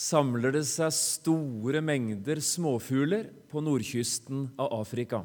[0.00, 5.22] samler det seg store mengder småfugler på nordkysten av Afrika.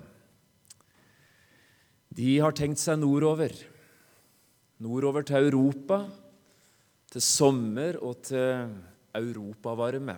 [2.15, 3.53] De har tenkt seg nordover,
[4.83, 6.03] nordover til Europa,
[7.11, 8.75] til sommer og til
[9.15, 10.17] europavarme.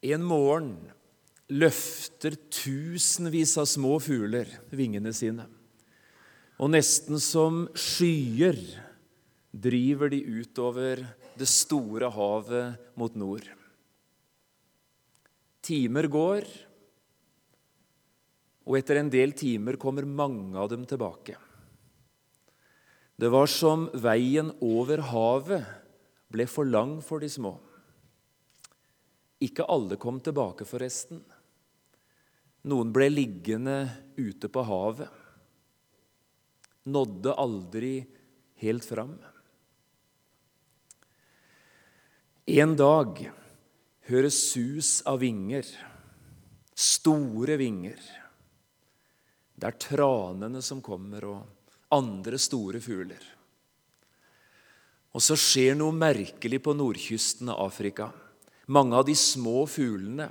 [0.00, 0.74] En morgen
[1.52, 5.44] løfter tusenvis av små fugler vingene sine,
[6.60, 8.56] og nesten som skyer
[9.50, 11.02] driver de utover
[11.38, 13.46] det store havet mot nord.
[15.60, 16.46] Timer går,
[18.70, 21.34] og etter en del timer kommer mange av dem tilbake.
[23.20, 25.66] Det var som veien over havet
[26.30, 27.56] ble for lang for de små.
[29.44, 31.20] Ikke alle kom tilbake, forresten.
[32.70, 33.76] Noen ble liggende
[34.20, 35.08] ute på havet.
[36.88, 37.94] Nådde aldri
[38.60, 39.16] helt fram.
[42.50, 43.20] En dag
[44.08, 45.62] høres sus av vinger,
[46.74, 47.98] store vinger.
[49.54, 53.22] Det er tranene som kommer, og andre store fugler.
[55.14, 58.08] Og så skjer noe merkelig på nordkysten av Afrika.
[58.66, 60.26] Mange av de små fuglene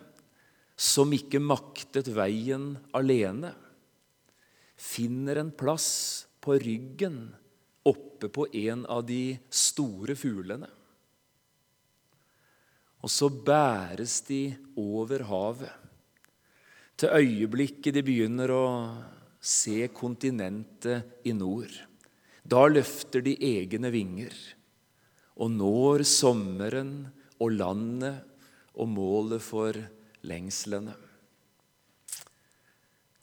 [0.76, 3.54] som ikke maktet veien alene,
[4.76, 5.88] finner en plass
[6.44, 7.30] på ryggen
[7.88, 10.68] oppe på en av de store fuglene.
[13.00, 15.72] Og så bæres de over havet,
[17.00, 18.66] til øyeblikket de begynner å
[19.40, 21.72] se kontinentet i nord.
[22.44, 24.36] Da løfter de egne vinger
[25.40, 26.92] og når sommeren
[27.40, 28.20] og landet
[28.76, 29.78] og målet for
[30.28, 30.96] lengslene.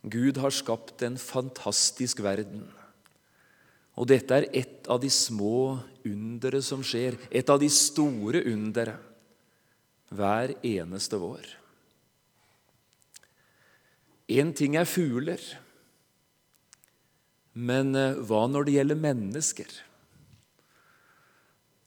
[0.07, 2.65] Gud har skapt en fantastisk verden.
[3.97, 8.95] Og dette er et av de små undere som skjer, et av de store undere
[10.15, 11.47] hver eneste vår.
[14.27, 15.43] Én ting er fugler,
[17.57, 19.71] men eh, hva når det gjelder mennesker?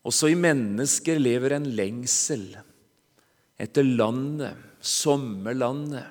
[0.07, 2.47] Også i mennesker lever en lengsel
[3.59, 6.07] etter landet, sommerlandet,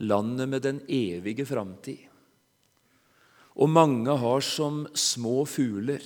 [0.00, 2.00] landet med den evige framtid.
[3.56, 6.04] Og mange har som små fugler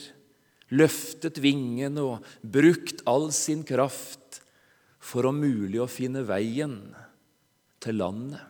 [0.71, 4.30] løftet vingene og brukt all sin kraft
[5.00, 6.77] for om mulig å finne veien
[7.81, 8.43] til landet,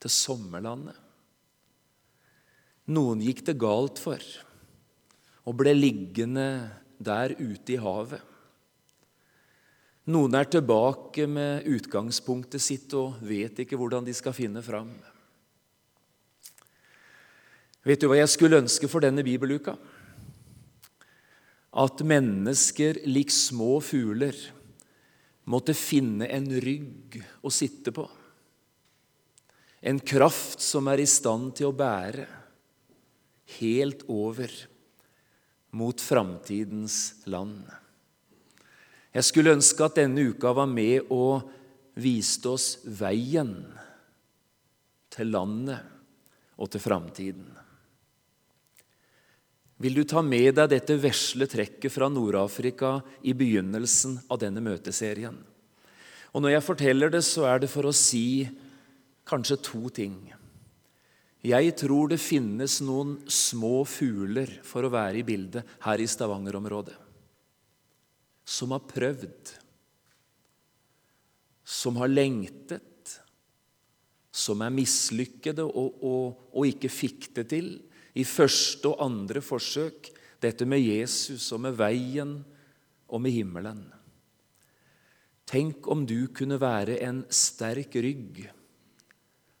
[0.00, 0.96] til sommerlandet.
[2.90, 4.22] Noen gikk det galt for
[5.50, 6.46] og ble liggende
[7.00, 8.20] der ute i havet.
[10.10, 14.90] Noen er tilbake med utgangspunktet sitt og vet ikke hvordan de skal finne fram.
[17.86, 19.76] Vet du hva jeg skulle ønske for denne bibeluka?
[21.70, 24.36] At mennesker lik små fugler
[25.50, 28.06] måtte finne en rygg å sitte på.
[29.80, 32.26] En kraft som er i stand til å bære
[33.58, 34.52] helt over
[35.74, 37.64] mot framtidens land.
[39.10, 41.48] Jeg skulle ønske at denne uka var med og
[42.00, 43.56] viste oss veien
[45.10, 45.80] til landet
[46.60, 47.48] og til framtiden.
[49.80, 55.38] Vil du ta med deg dette vesle trekket fra Nord-Afrika i begynnelsen av denne møteserien?
[56.30, 58.44] Og Når jeg forteller det, så er det for å si
[59.26, 60.18] kanskje to ting.
[61.40, 66.98] Jeg tror det finnes noen små fugler, for å være i bildet, her i Stavanger-området
[68.50, 69.52] som har prøvd,
[71.64, 73.14] som har lengtet,
[74.30, 77.70] som er mislykkede og, og, og, ikke fikk det til
[78.14, 80.10] i første og andre forsøk,
[80.40, 82.38] dette med Jesus og med veien
[83.10, 83.82] og med himmelen.
[85.50, 88.44] Tenk om du kunne være en sterk rygg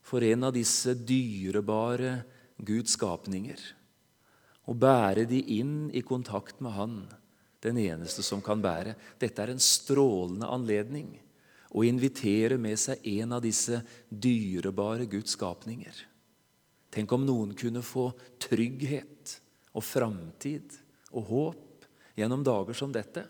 [0.06, 2.20] for en av disse dyrebare
[2.56, 3.60] Guds skapninger
[4.70, 7.00] og bære de inn i kontakt med Han
[7.60, 8.94] den eneste som kan bære.
[9.20, 11.10] Dette er en strålende anledning
[11.70, 15.92] å invitere med seg en av disse dyrebare Guds skapninger.
[16.90, 18.08] Tenk om noen kunne få
[18.42, 19.36] trygghet
[19.78, 20.74] og framtid
[21.14, 21.86] og håp
[22.18, 23.22] gjennom dager som dette.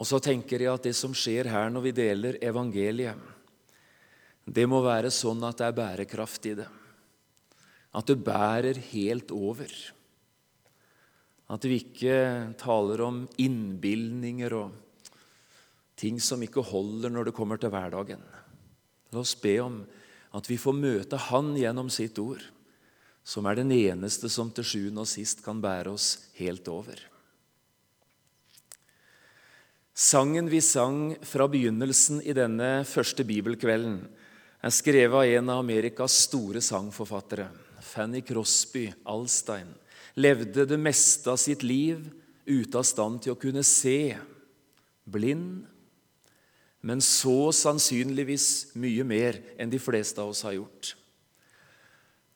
[0.00, 3.30] Og så tenker jeg at det som skjer her når vi deler evangeliet,
[4.42, 6.68] det må være sånn at det er bærekraft i det.
[7.94, 9.70] At det bærer helt over.
[11.52, 12.16] At vi ikke
[12.58, 14.72] taler om innbilninger og
[16.00, 18.22] ting som ikke holder når det kommer til hverdagen.
[19.12, 19.82] La oss be om
[20.32, 22.42] at vi får møte Han gjennom sitt ord,
[23.22, 26.08] som er den eneste som til sjuende og sist kan bære oss
[26.40, 26.96] helt over.
[29.92, 34.00] Sangen vi sang fra begynnelsen i denne første bibelkvelden,
[34.62, 37.48] er skrevet av en av Amerikas store sangforfattere,
[37.82, 39.68] Fanny Crosby Alstein.
[40.16, 42.00] Levde det meste av sitt liv
[42.46, 44.14] ute av stand til å kunne se,
[45.04, 45.66] blind,
[46.82, 50.94] men så sannsynligvis mye mer enn de fleste av oss har gjort.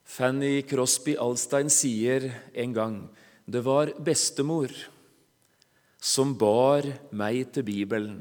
[0.07, 2.99] Fanny Crosby Alstein sier en gang
[3.47, 4.71] det var bestemor
[6.03, 8.21] som bar meg til Bibelen,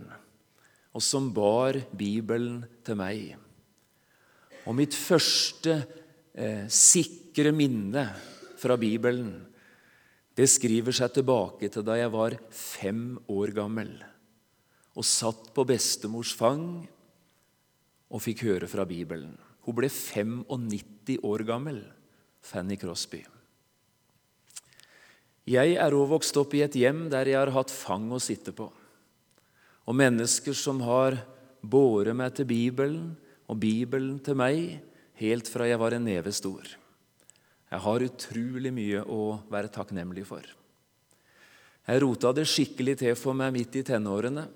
[0.95, 3.36] og som bar Bibelen til meg.
[4.66, 5.77] Og mitt første
[6.33, 8.07] eh, sikre minne
[8.57, 9.30] fra Bibelen
[10.36, 13.94] det skriver seg tilbake til da jeg var fem år gammel
[14.95, 16.86] og satt på bestemors fang
[18.09, 19.36] og fikk høre fra Bibelen.
[19.65, 21.81] Hun ble 95 år gammel,
[22.45, 23.24] Fanny Crosby.
[25.45, 28.53] Jeg er òg vokst opp i et hjem der jeg har hatt fang å sitte
[28.56, 28.65] på,
[29.86, 31.19] og mennesker som har
[31.62, 33.13] båret meg til Bibelen
[33.50, 34.80] og Bibelen til meg
[35.21, 36.65] helt fra jeg var en neve stor.
[37.69, 40.45] Jeg har utrolig mye å være takknemlig for.
[41.86, 44.48] Jeg rota det skikkelig til for meg midt i tenårene,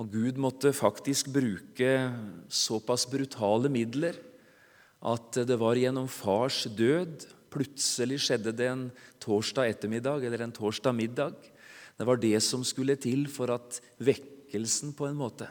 [0.00, 1.90] og Gud måtte faktisk bruke
[2.48, 4.16] såpass brutale midler
[5.00, 8.84] at det var gjennom fars død Plutselig skjedde det en
[9.22, 11.34] torsdag ettermiddag eller en torsdag middag.
[11.98, 15.48] Det var det som skulle til for at vekkelsen på en måte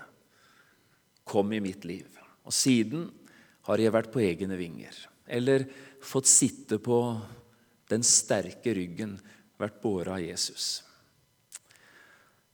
[1.28, 2.08] kom i mitt liv.
[2.48, 3.10] Og siden
[3.68, 4.96] har jeg vært på egne vinger.
[5.28, 5.68] Eller
[6.02, 7.20] fått sitte på
[7.92, 9.18] den sterke ryggen,
[9.60, 10.80] vært båret av Jesus.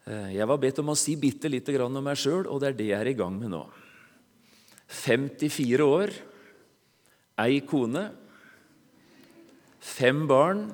[0.06, 2.70] Eh, jeg var bedt om å si bitte lite grann om meg sjøl, og det
[2.70, 3.64] er det jeg er i gang med nå.
[4.86, 6.14] 54 år,
[7.42, 8.04] ei kone
[9.82, 10.68] fem barn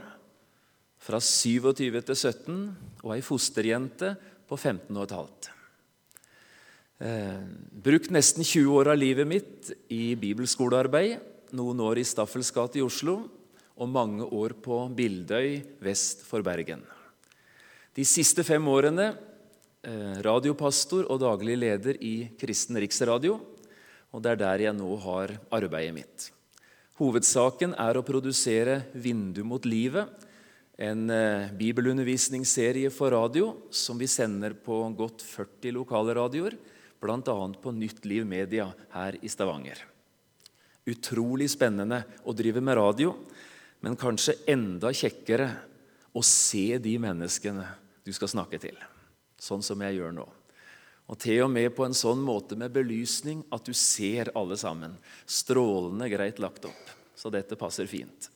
[1.02, 2.60] fra 27 til 17
[3.02, 4.14] og ei fosterjente
[4.52, 5.52] på 15 15,5.
[7.02, 7.40] Eh,
[7.72, 11.24] brukt nesten 20 år av livet mitt i bibelskolearbeid,
[11.56, 13.24] noen år i Staffels gate i Oslo
[13.80, 16.84] og mange år på Bildøy vest for Bergen.
[17.92, 23.34] De siste fem årene eh, radiopastor og daglig leder i Kristen Riksradio.
[24.16, 26.28] Og det er der jeg nå har arbeidet mitt.
[27.02, 30.08] Hovedsaken er å produsere 'Vindu mot livet',
[30.80, 36.56] en eh, bibelundervisningsserie for radio som vi sender på godt 40 lokale radioer,
[37.02, 37.20] bl.a.
[37.60, 39.84] på Nytt Liv Media her i Stavanger.
[40.88, 43.12] Utrolig spennende å drive med radio,
[43.84, 45.50] men kanskje enda kjekkere
[46.14, 47.66] å se de menneskene
[48.06, 48.78] du skal snakke til,
[49.40, 50.28] sånn som jeg gjør nå.
[51.12, 54.94] Og til og med på en sånn måte med belysning at du ser alle sammen.
[55.28, 56.92] Strålende greit lagt opp.
[57.16, 58.30] Så dette passer fint.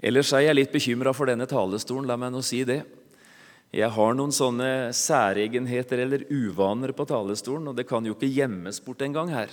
[0.00, 2.08] Ellers er jeg litt bekymra for denne talestolen.
[2.08, 2.80] La meg nå si det.
[3.74, 8.78] Jeg har noen sånne særegenheter eller uvaner på talestolen, og det kan jo ikke gjemmes
[8.84, 9.50] bort engang her.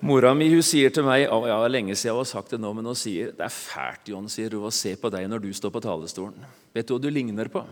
[0.00, 2.70] Mora mi hun sier til meg å, ja, lenge siden jeg har sagt det nå,
[2.76, 5.48] men hun sier det er fælt John, sier hun, å se på deg når du
[5.56, 6.44] står på talestolen.
[6.76, 7.64] Vet du hva du ligner på?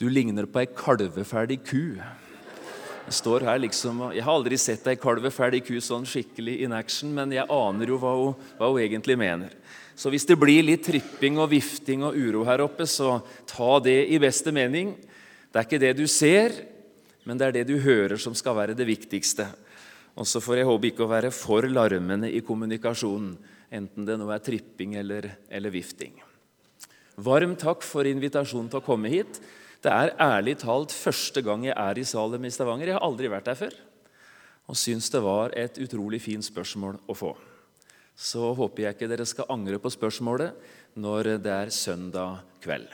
[0.00, 1.98] Du ligner på ei kalveferdig ku.
[3.06, 7.12] Jeg står her liksom, jeg har aldri sett ei kalveferdig ku sånn skikkelig in action,
[7.14, 9.52] men jeg aner jo hva hun, hva hun, egentlig mener.
[9.96, 13.18] Så hvis det blir litt tripping og vifting og uro her oppe, så
[13.48, 14.94] ta det i beste mening.
[15.52, 16.56] Det er ikke det du ser,
[17.28, 19.48] men det er det du hører, som skal være det viktigste.
[20.16, 23.34] Og så får jeg håpe ikke å være for larmende i kommunikasjonen,
[23.76, 26.14] enten det nå er tripping eller, eller vifting.
[27.16, 29.40] Varm takk for invitasjonen til å komme hit.
[29.84, 32.90] Det er ærlig talt første gang jeg er i Salem i Stavanger.
[32.90, 33.76] Jeg har aldri vært der før.
[34.66, 37.32] Og syns det var et utrolig fint spørsmål å få.
[38.16, 42.88] Så håper jeg ikke dere skal angre på spørsmålet når det er søndag kveld.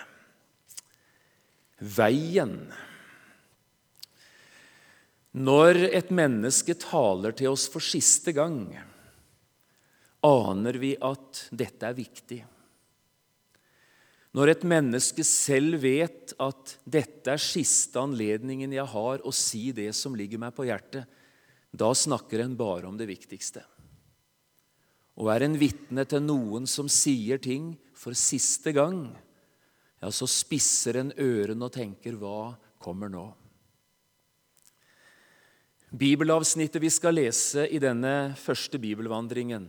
[1.79, 2.57] Veien.
[5.33, 8.67] Når et menneske taler til oss for siste gang,
[10.23, 12.43] aner vi at dette er viktig.
[14.33, 19.91] Når et menneske selv vet at 'dette er siste anledningen jeg har å si det
[19.97, 21.09] som ligger meg på hjertet',
[21.73, 23.65] da snakker en bare om det viktigste.
[25.17, 29.17] Og er en vitne til noen som sier ting for siste gang,
[30.01, 33.42] ja, så spisser en ørene og tenker 'hva kommer nå'?
[35.93, 39.67] Bibelavsnittet vi skal lese i denne første bibelvandringen,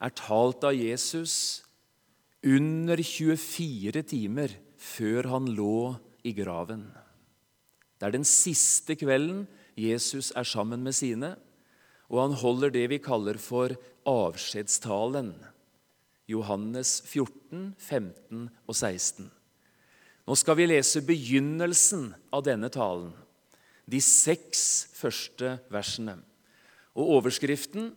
[0.00, 1.34] er talt av Jesus
[2.40, 6.86] under 24 timer før han lå i graven.
[8.00, 9.44] Det er den siste kvelden
[9.76, 11.34] Jesus er sammen med sine,
[12.08, 13.76] og han holder det vi kaller for
[14.08, 15.34] avskjedstalen.
[16.24, 19.28] Johannes 14, 15 og 16.
[20.24, 23.12] Nå skal vi lese begynnelsen av denne talen,
[23.88, 26.18] de seks første versene.
[26.98, 27.92] Og overskriften,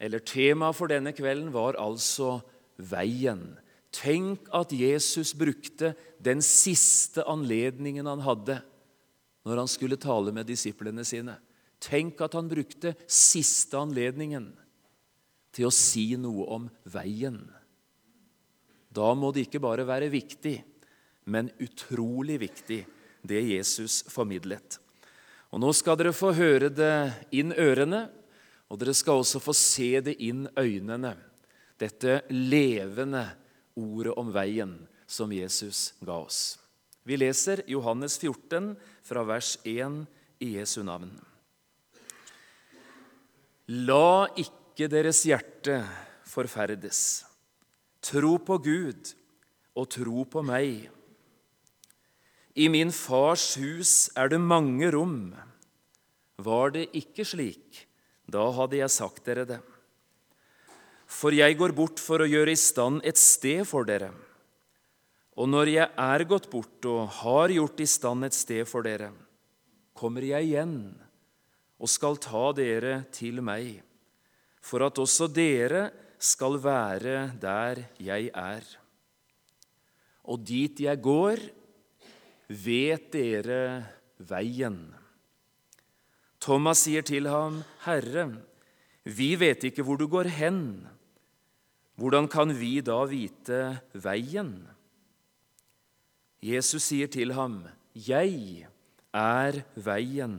[0.00, 2.40] eller temaet for denne kvelden, var altså
[2.78, 3.58] 'Veien'.
[3.94, 8.58] Tenk at Jesus brukte den siste anledningen han hadde
[9.44, 11.36] når han skulle tale med disiplene sine.
[11.78, 14.48] Tenk at han brukte siste anledningen
[15.54, 17.38] til å si noe om veien.
[18.94, 20.56] Da må det ikke bare være viktig,
[21.30, 22.80] men utrolig viktig,
[23.24, 24.80] det Jesus formidlet.
[25.54, 26.94] Og Nå skal dere få høre det
[27.38, 28.08] inn ørene,
[28.66, 31.12] og dere skal også få se det inn øynene.
[31.78, 33.22] Dette levende
[33.78, 34.72] ordet om veien
[35.06, 36.56] som Jesus ga oss.
[37.06, 38.72] Vi leser Johannes 14
[39.06, 40.02] fra vers 1
[40.42, 41.12] i Jesu navn.
[43.86, 45.84] La ikke deres hjerte
[46.26, 47.22] forferdes.
[48.02, 49.14] Tro på Gud
[49.78, 50.88] og tro på meg.
[52.54, 55.34] I min fars hus er det mange rom.
[56.38, 57.86] Var det ikke slik,
[58.30, 59.60] da hadde jeg sagt dere det.
[61.10, 64.12] For jeg går bort for å gjøre i stand et sted for dere.
[65.34, 69.10] Og når jeg er gått bort og har gjort i stand et sted for dere,
[69.94, 70.76] kommer jeg igjen
[71.82, 73.82] og skal ta dere til meg,
[74.62, 75.88] for at også dere
[76.22, 78.62] skal være der jeg er.
[80.30, 81.42] Og dit jeg går,
[82.48, 83.84] vet dere
[84.18, 84.78] veien.
[86.44, 88.28] Thomas sier til ham, Herre,
[89.04, 90.60] vi vet ikke hvor du går hen.
[91.96, 93.60] Hvordan kan vi da vite
[93.94, 94.56] veien?
[96.44, 97.62] Jesus sier til ham,
[97.94, 98.66] Jeg
[99.14, 100.36] er veien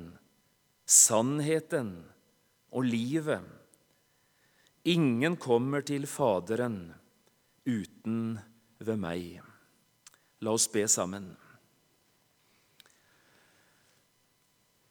[0.85, 1.95] sannheten
[2.71, 3.41] og livet.
[4.85, 6.93] Ingen kommer til Faderen
[7.65, 8.37] uten
[8.77, 9.41] ved meg.
[10.45, 11.31] La oss be sammen.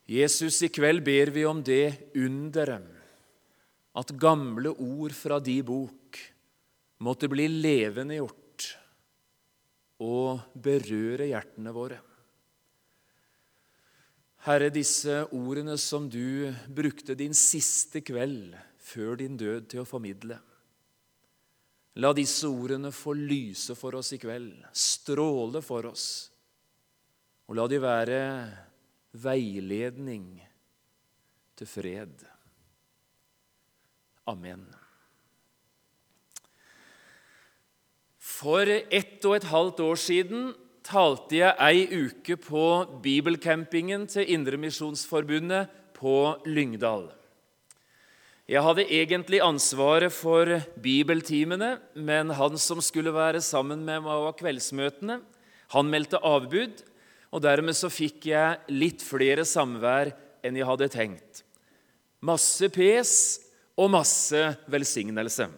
[0.04, 2.90] Jesus, i kveld ber vi om det underet
[3.94, 6.18] at gamle ord fra di bok
[7.06, 8.66] måtte bli levende gjort
[10.04, 12.00] og berøre hjertene våre.
[14.44, 20.36] Herre, disse ordene som du brukte din siste kveld før din død til å formidle.
[22.02, 26.06] La disse ordene få lyse for oss i kveld, stråle for oss,
[27.48, 28.20] og la de være
[29.14, 30.42] veiledning
[31.54, 32.24] til fred.
[34.26, 34.64] Amen.
[38.18, 40.46] For ett og et halvt år siden
[40.84, 42.64] talte jeg ei uke på
[43.04, 46.16] bibelcampingen til Indremisjonsforbundet på
[46.48, 47.06] Lyngdal.
[48.44, 50.50] Jeg hadde egentlig ansvaret for
[50.84, 55.22] bibeltimene, men han som skulle være sammen med meg og kveldsmøtene,
[55.72, 56.82] han meldte avbud,
[57.34, 60.12] og dermed så fikk jeg litt flere samvær
[60.46, 61.42] enn jeg hadde tenkt.
[62.22, 63.10] Masse pes
[63.74, 65.48] og masse velsignelse.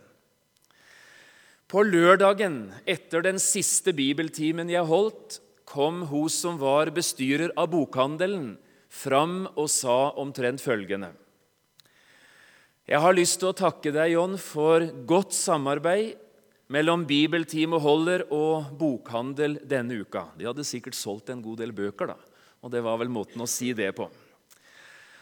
[1.68, 8.54] På lørdagen etter den siste bibeltimen jeg holdt, kom hun som var bestyrer av bokhandelen,
[8.88, 11.10] fram og sa omtrent følgende.
[12.86, 16.14] Jeg har lyst til å takke deg, John, for godt samarbeid
[16.72, 20.26] mellom bibeltimeholder og bokhandel denne uka.
[20.38, 22.16] De hadde sikkert solgt en god del bøker, da,
[22.62, 24.08] og det var vel måten å si det på.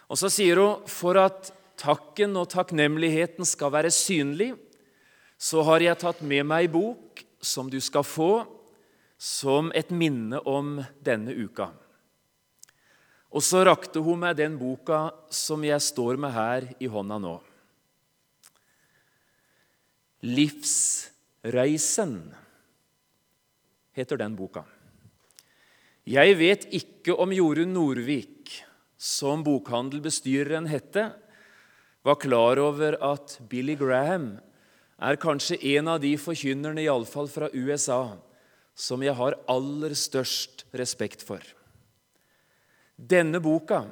[0.08, 4.52] Og så sier hun for at takken og takknemligheten skal være synlig,
[5.36, 8.44] så har jeg tatt med meg bok som du skal få
[9.20, 11.70] som et minne om denne uka.
[13.34, 17.34] Og så rakte hun meg den boka som jeg står med her i hånda nå.
[21.44, 22.34] Livsreisen
[23.92, 24.64] heter den boka.
[26.08, 28.48] Jeg vet ikke om Jorunn Nordvik,
[28.96, 31.10] som bokhandelbestyreren hette,
[32.04, 34.38] var klar over at Billy Graham
[34.96, 38.16] er kanskje en av de forkynnerne, iallfall fra USA,
[38.74, 41.44] som jeg har aller størst respekt for.
[42.96, 43.84] Denne boka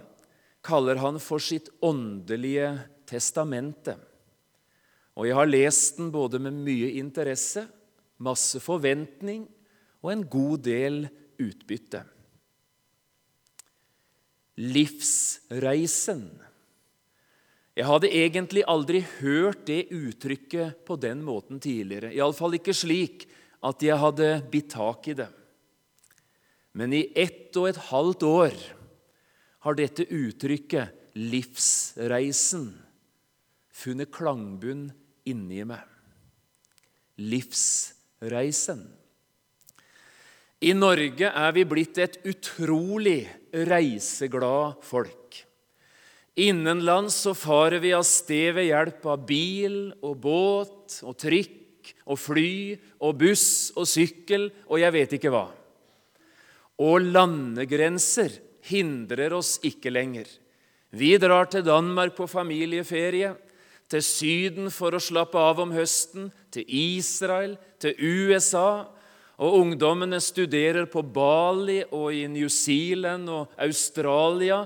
[0.65, 2.79] kaller han for sitt åndelige
[3.09, 3.99] testamente.
[5.19, 7.67] Og jeg har lest den både med mye interesse,
[8.23, 9.45] masse forventning
[10.03, 11.05] og en god del
[11.43, 12.05] utbytte.
[14.63, 16.27] Livsreisen
[17.73, 22.11] jeg hadde egentlig aldri hørt det uttrykket på den måten tidligere.
[22.13, 23.25] Iallfall ikke slik
[23.65, 25.29] at jeg hadde bitt tak i det.
[26.77, 28.59] Men i ett og et halvt år
[29.65, 32.71] har dette uttrykket, livsreisen,
[33.73, 34.87] funnet klangbunn
[35.29, 35.85] inni meg.
[37.21, 38.83] Livsreisen.
[40.63, 45.41] I Norge er vi blitt et utrolig reiseglad folk.
[46.39, 52.17] Innenlands så farer vi av sted ved hjelp av bil og båt og trikk og
[52.21, 52.53] fly
[53.03, 55.49] og buss og sykkel og jeg vet ikke hva.
[56.83, 58.39] Og landegrenser
[58.71, 60.31] hindrer oss ikke lenger.
[60.95, 63.35] Vi drar til Danmark på familieferie,
[63.93, 68.85] til Syden for å slappe av om høsten, til Israel, til USA
[69.43, 74.63] og ungdommene studerer på Bali og i New Zealand og Australia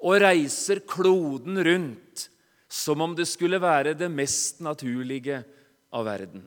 [0.00, 2.28] og reiser kloden rundt
[2.70, 5.42] som om det skulle være det mest naturlige
[5.90, 6.44] av verden.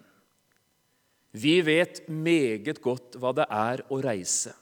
[1.33, 4.53] Vi vet meget godt hva det er å reise.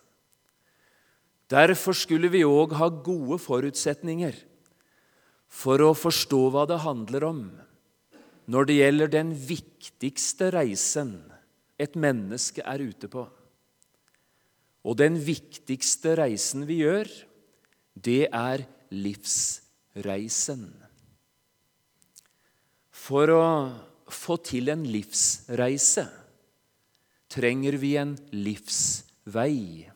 [1.52, 4.40] Derfor skulle vi òg ha gode forutsetninger
[5.52, 7.44] for å forstå hva det handler om
[8.52, 11.14] når det gjelder den viktigste reisen
[11.82, 13.26] et menneske er ute på.
[14.82, 17.10] Og den viktigste reisen vi gjør,
[17.94, 20.66] det er livsreisen.
[22.92, 23.46] For å
[24.12, 26.08] få til en livsreise
[27.32, 29.88] trenger vi en livsvei.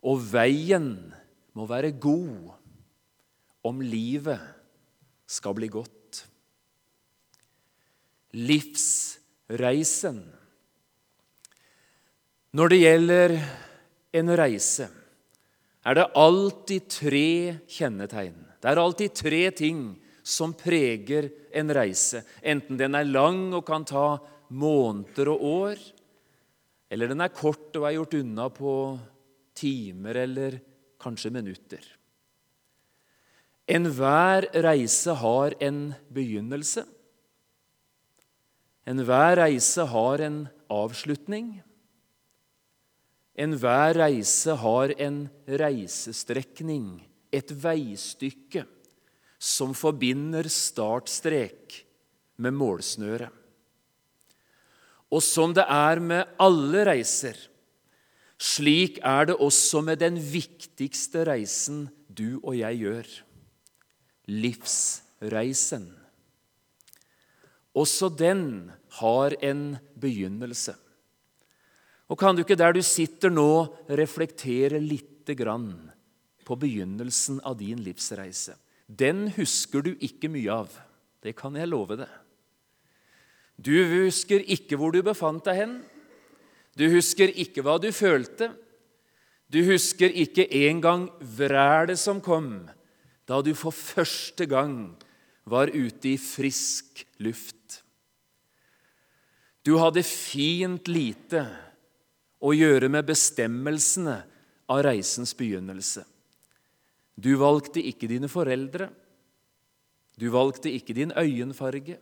[0.00, 0.90] Og veien
[1.56, 2.59] må være god
[3.66, 4.40] om livet
[5.30, 6.24] skal bli godt.
[8.36, 10.22] Livsreisen
[12.50, 13.32] når det gjelder
[14.18, 14.88] en reise,
[15.86, 17.28] er det alltid tre
[17.70, 18.34] kjennetegn.
[18.58, 19.84] Det er alltid tre ting
[20.26, 24.18] som preger en reise, enten den er lang og kan ta
[24.50, 25.86] måneder og år,
[26.90, 28.74] eller den er kort og er gjort unna på
[29.54, 30.58] timer eller
[31.00, 31.86] kanskje minutter.
[33.70, 36.82] Enhver reise har en begynnelse.
[38.90, 41.52] Enhver reise har en avslutning.
[43.38, 46.98] Enhver reise har en reisestrekning,
[47.30, 48.64] et veistykke,
[49.38, 51.78] som forbinder startstrek
[52.42, 53.30] med målsnøre.
[55.14, 57.38] Og som det er med alle reiser,
[58.34, 63.18] slik er det også med den viktigste reisen du og jeg gjør
[64.30, 65.88] livsreisen.
[67.74, 69.64] Også den har en
[69.98, 70.74] begynnelse.
[72.10, 75.74] Og kan du ikke der du sitter nå, reflektere lite grann
[76.46, 78.56] på begynnelsen av din livsreise?
[78.86, 80.72] Den husker du ikke mye av.
[81.22, 82.10] Det kan jeg love deg.
[83.60, 85.78] Du husker ikke hvor du befant deg hen.
[86.74, 88.50] Du husker ikke hva du følte.
[89.50, 91.06] Du husker ikke engang
[91.38, 92.64] vrælet som kom
[93.30, 94.90] da du for første gang
[95.46, 97.80] var ute i frisk luft.
[99.62, 101.44] Du hadde fint lite
[102.40, 104.16] å gjøre med bestemmelsene
[104.70, 106.02] av reisens begynnelse.
[107.20, 108.88] Du valgte ikke dine foreldre.
[110.16, 111.98] Du valgte ikke din øyenfarge.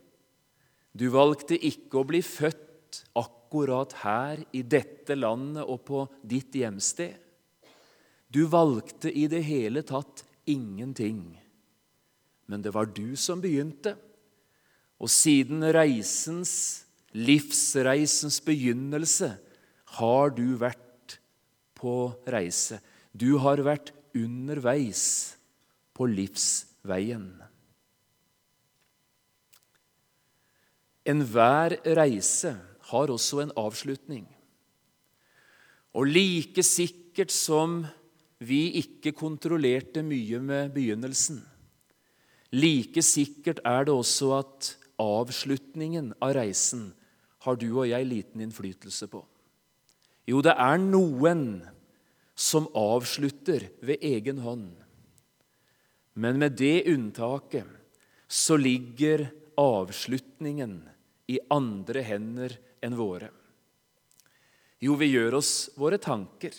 [0.95, 7.13] Du valgte ikke å bli født akkurat her i dette landet og på ditt hjemsted.
[8.29, 11.37] Du valgte i det hele tatt ingenting.
[12.49, 13.95] Men det var du som begynte.
[14.99, 19.31] Og siden reisens, livsreisens begynnelse,
[19.99, 21.19] har du vært
[21.77, 22.81] på reise.
[23.13, 25.37] Du har vært underveis
[25.95, 27.29] på livsveien.
[31.09, 32.53] Enhver reise
[32.91, 34.27] har også en avslutning.
[35.97, 37.81] Og like sikkert som
[38.39, 41.41] vi ikke kontrollerte mye med begynnelsen,
[42.55, 46.89] like sikkert er det også at avslutningen av reisen
[47.45, 49.21] har du og jeg liten innflytelse på.
[50.29, 51.43] Jo, det er noen
[52.39, 54.71] som avslutter ved egen hånd.
[56.19, 57.67] Men med det unntaket
[58.29, 59.25] så ligger
[59.59, 60.79] avslutningen
[61.31, 63.31] i andre hender enn våre.
[64.79, 66.53] Jo, vi gjør oss våre tanker.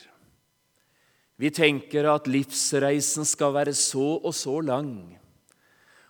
[1.40, 4.92] Vi tenker at livsreisen skal være så og så lang.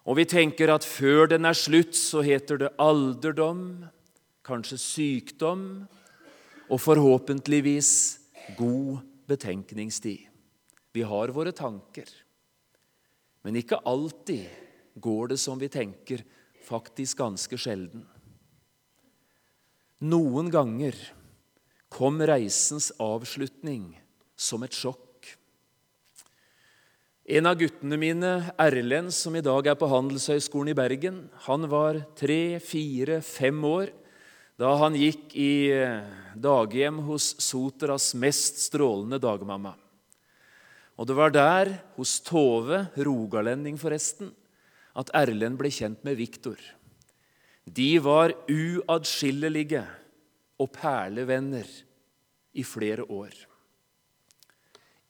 [0.02, 3.84] Og vi tenker at før den er slutt, så heter det alderdom,
[4.42, 5.62] kanskje sykdom,
[6.70, 7.92] og forhåpentligvis
[8.58, 10.26] god betenkningstid.
[10.90, 12.08] Vi har våre tanker,
[13.46, 14.48] men ikke alltid
[14.98, 16.24] går det som vi tenker,
[16.66, 18.02] faktisk ganske sjelden.
[20.00, 20.96] Noen ganger
[21.92, 23.92] kom reisens avslutning
[24.34, 25.09] som et sjokk.
[27.30, 32.00] En av guttene mine, Erlend, som i dag er på Handelshøyskolen i Bergen, han var
[32.18, 33.92] tre, fire, fem år
[34.58, 39.76] da han gikk i eh, daghjem hos Soteras mest strålende dagmamma.
[40.98, 44.32] Og det var der, hos Tove, rogalending forresten,
[44.98, 46.58] at Erlend ble kjent med Viktor.
[47.62, 49.84] De var uatskillelige
[50.58, 51.70] og perlevenner
[52.58, 53.38] i flere år.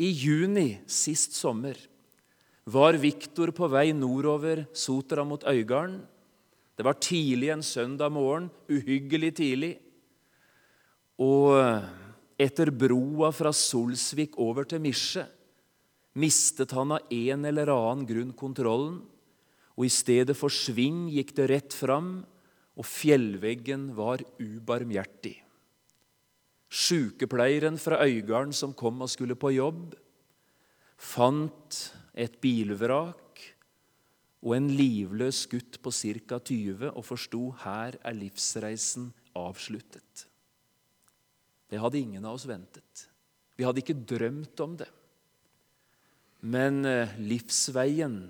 [0.05, 1.81] I juni sist sommer
[2.71, 6.01] var Viktor på vei nordover Sotra mot Øygarden
[6.81, 9.75] det var tidlig en søndag morgen, uhyggelig tidlig.
[11.21, 11.53] Og
[12.41, 15.27] etter broa fra Solsvik over til Misje
[16.17, 18.97] mistet han av en eller annen grunn kontrollen,
[19.77, 22.23] og i stedet for sving gikk det rett fram,
[22.81, 25.37] og fjellveggen var ubarmhjertig.
[26.73, 29.93] Sykepleieren fra Øygarden som kom og skulle på jobb,
[30.97, 31.83] fant
[32.21, 33.45] et bilvrak
[34.41, 36.39] og en livløs gutt på ca.
[36.39, 40.27] 20 og forsto her er livsreisen avsluttet.
[41.71, 43.07] Det hadde ingen av oss ventet.
[43.57, 44.89] Vi hadde ikke drømt om det.
[46.41, 48.23] Men eh, livsveien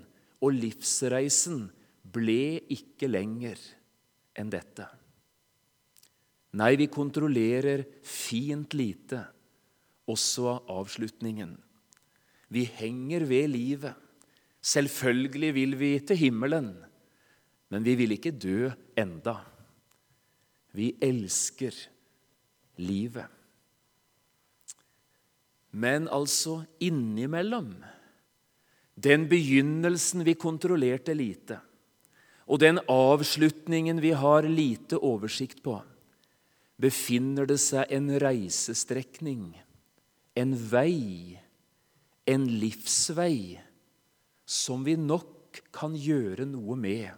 [0.43, 1.63] og livsreisen
[2.11, 3.59] ble ikke lenger
[4.35, 4.87] enn dette.
[6.59, 9.21] Nei, vi kontrollerer fint lite,
[10.11, 11.53] også av avslutningen.
[12.51, 13.95] Vi henger ved livet.
[14.61, 16.73] Selvfølgelig vil vi til himmelen,
[17.71, 19.39] men vi vil ikke dø enda.
[20.77, 21.73] Vi elsker
[22.77, 23.25] livet.
[25.71, 27.73] Men altså innimellom
[29.01, 31.57] den begynnelsen vi kontrollerte lite,
[32.45, 35.77] og den avslutningen vi har lite oversikt på,
[36.81, 39.55] befinner det seg en reisestrekning,
[40.35, 41.39] en vei,
[42.31, 43.59] en livsvei
[44.47, 47.11] som vi nok kan gjøre noe med,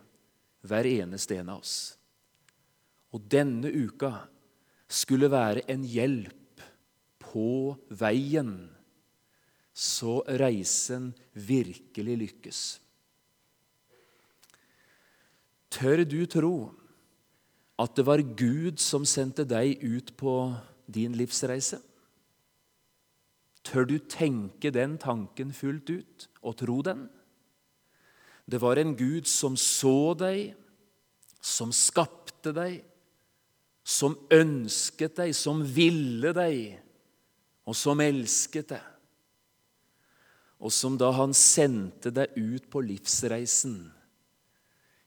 [0.63, 1.75] hver eneste en av oss.
[3.13, 4.13] Og denne uka
[4.89, 6.63] skulle være en hjelp
[7.23, 8.53] på veien,
[9.73, 12.61] så reisen virkelig lykkes.
[15.73, 16.55] Tør du tro
[17.81, 20.53] at det var Gud som sendte deg ut på
[20.85, 21.81] din livsreise?
[23.73, 27.07] Tør du tenke den tanken fullt ut og tro den?
[28.45, 30.51] Det var en Gud som så deg,
[31.41, 32.83] som skapte deg,
[33.81, 36.77] som ønsket deg, som ville deg,
[37.65, 38.85] og som elsket deg.
[40.61, 43.87] Og som da han sendte deg ut på livsreisen,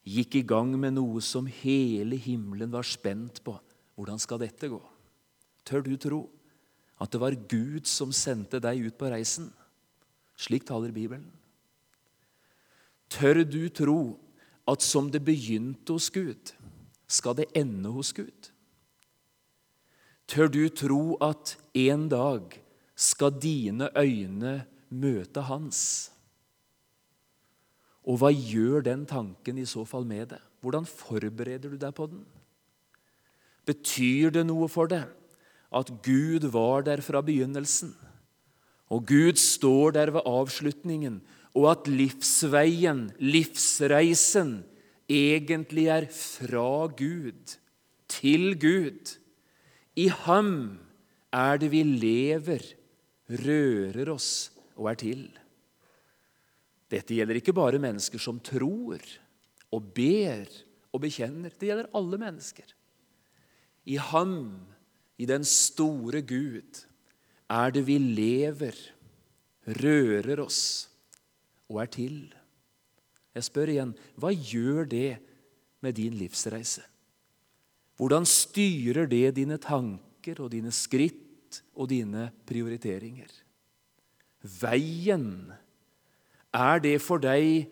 [0.02, 3.55] gikk i gang med noe som hele himmelen var spent på.
[3.94, 4.83] Hvordan skal dette gå?
[5.62, 6.20] Tør du tro
[6.96, 9.50] at det var Gud som sendte deg ut på reisen?
[10.37, 11.28] Slik taler Bibelen.
[13.12, 14.00] Tør du tro
[14.66, 16.52] at som det begynte hos Gud,
[17.06, 18.50] skal det ende hos Gud?
[20.26, 22.56] Tør du tro at en dag
[22.96, 26.11] skal dine øyne møte hans?
[28.06, 30.42] Og hva gjør den tanken i så fall med det?
[30.62, 32.24] Hvordan forbereder du deg på den?
[33.66, 35.06] Betyr det noe for deg
[35.77, 37.95] at Gud var der fra begynnelsen,
[38.89, 41.21] og Gud står der ved avslutningen
[41.57, 44.59] og at livsveien, livsreisen,
[45.09, 47.57] egentlig er fra Gud
[48.11, 49.17] til Gud.
[49.97, 50.79] I ham
[51.33, 52.62] er det vi lever,
[53.31, 55.25] rører oss og er til.
[56.93, 59.01] Dette gjelder ikke bare mennesker som tror
[59.75, 60.47] og ber
[60.93, 61.51] og bekjenner.
[61.51, 62.69] Det gjelder alle mennesker.
[63.87, 64.37] I ham,
[65.16, 66.83] i den store Gud,
[67.48, 68.76] er det vi lever,
[69.66, 70.88] rører oss
[71.70, 72.18] og er til.
[73.37, 75.18] Jeg spør igjen hva gjør det
[75.85, 76.85] med din livsreise?
[77.96, 83.31] Hvordan styrer det dine tanker og dine skritt og dine prioriteringer?
[84.61, 85.52] Veien,
[86.52, 87.66] er det for deg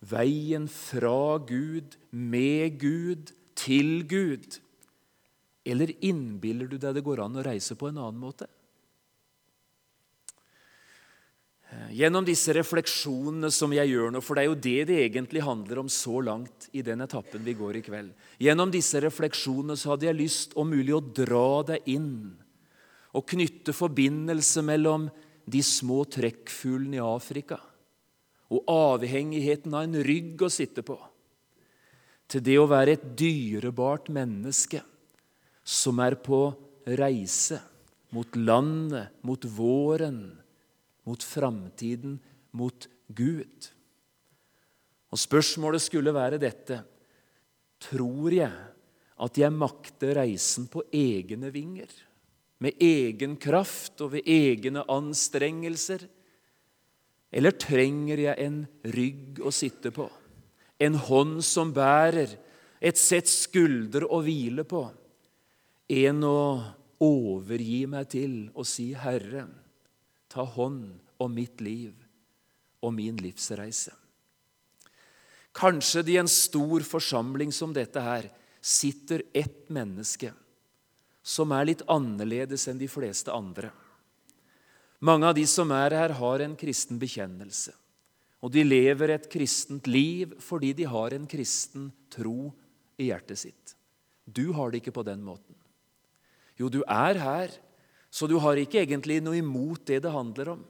[0.00, 4.60] veien fra Gud, med Gud, til Gud?
[5.70, 8.48] Eller innbiller du deg det går an å reise på en annen måte?
[11.70, 15.44] Eh, gjennom disse refleksjonene som jeg gjør nå, for det er jo det det egentlig
[15.46, 18.10] handler om så langt i den etappen vi går i kveld.
[18.42, 22.12] Gjennom disse refleksjonene så hadde jeg lyst om mulig å dra deg inn
[23.14, 25.06] og knytte forbindelse mellom
[25.50, 27.58] de små trekkfuglene i Afrika
[28.50, 30.96] og avhengigheten av en rygg å sitte på,
[32.30, 34.82] til det å være et dyrebart menneske
[35.64, 36.48] som er på
[36.98, 37.60] reise
[38.10, 40.22] mot landet, mot våren,
[41.06, 42.18] mot framtiden,
[42.50, 43.70] mot Gud.
[45.10, 46.82] Og Spørsmålet skulle være dette
[47.80, 48.52] Tror jeg
[49.20, 51.88] at jeg makter reisen på egne vinger,
[52.60, 56.04] med egen kraft og ved egne anstrengelser?
[57.32, 60.10] Eller trenger jeg en rygg å sitte på,
[60.76, 62.36] en hånd som bærer,
[62.80, 64.82] et sett skuldre å hvile på,
[65.90, 66.42] en å
[67.02, 69.48] overgi meg til og si, Herre,
[70.30, 71.94] ta hånd om mitt liv
[72.84, 73.92] og min livsreise.
[75.56, 78.28] Kanskje det i en stor forsamling som dette her
[78.62, 80.30] sitter ett menneske
[81.26, 83.72] som er litt annerledes enn de fleste andre.
[85.00, 87.72] Mange av de som er her, har en kristen bekjennelse.
[88.40, 92.52] Og de lever et kristent liv fordi de har en kristen tro
[93.00, 93.74] i hjertet sitt.
[94.24, 95.56] Du har det ikke på den måten.
[96.60, 97.54] Jo, du er her,
[98.12, 100.64] så du har ikke egentlig noe imot det det handler om.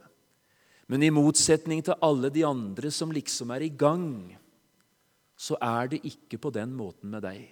[0.91, 4.31] Men i motsetning til alle de andre som liksom er i gang,
[5.35, 7.43] så er det ikke på den måten med deg.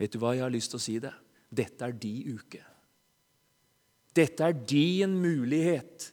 [0.00, 1.14] Vet du hva jeg har lyst til å si deg?
[1.54, 2.62] Dette er de uke.
[4.14, 6.08] Dette er din mulighet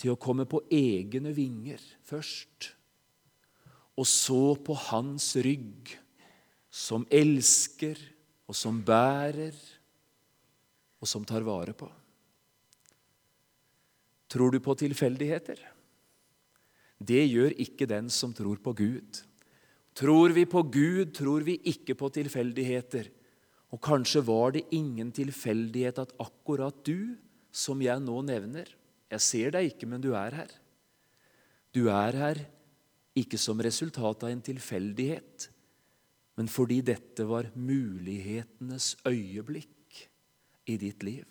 [0.00, 2.72] til å komme på egne vinger først,
[4.00, 5.92] og så på hans rygg,
[6.70, 7.98] som elsker
[8.50, 9.54] og som bærer
[11.00, 11.86] og som tar vare på.
[14.30, 15.60] Tror du på tilfeldigheter?
[16.98, 19.22] Det gjør ikke den som tror på Gud.
[19.96, 23.08] Tror vi på Gud, tror vi ikke på tilfeldigheter.
[23.70, 27.16] Og kanskje var det ingen tilfeldighet at akkurat du,
[27.50, 28.68] som jeg nå nevner
[29.10, 30.50] Jeg ser deg ikke, men du er her.
[31.74, 32.38] Du er her
[33.18, 35.49] ikke som resultat av en tilfeldighet,
[36.38, 40.04] men fordi dette var mulighetenes øyeblikk
[40.70, 41.26] i ditt liv.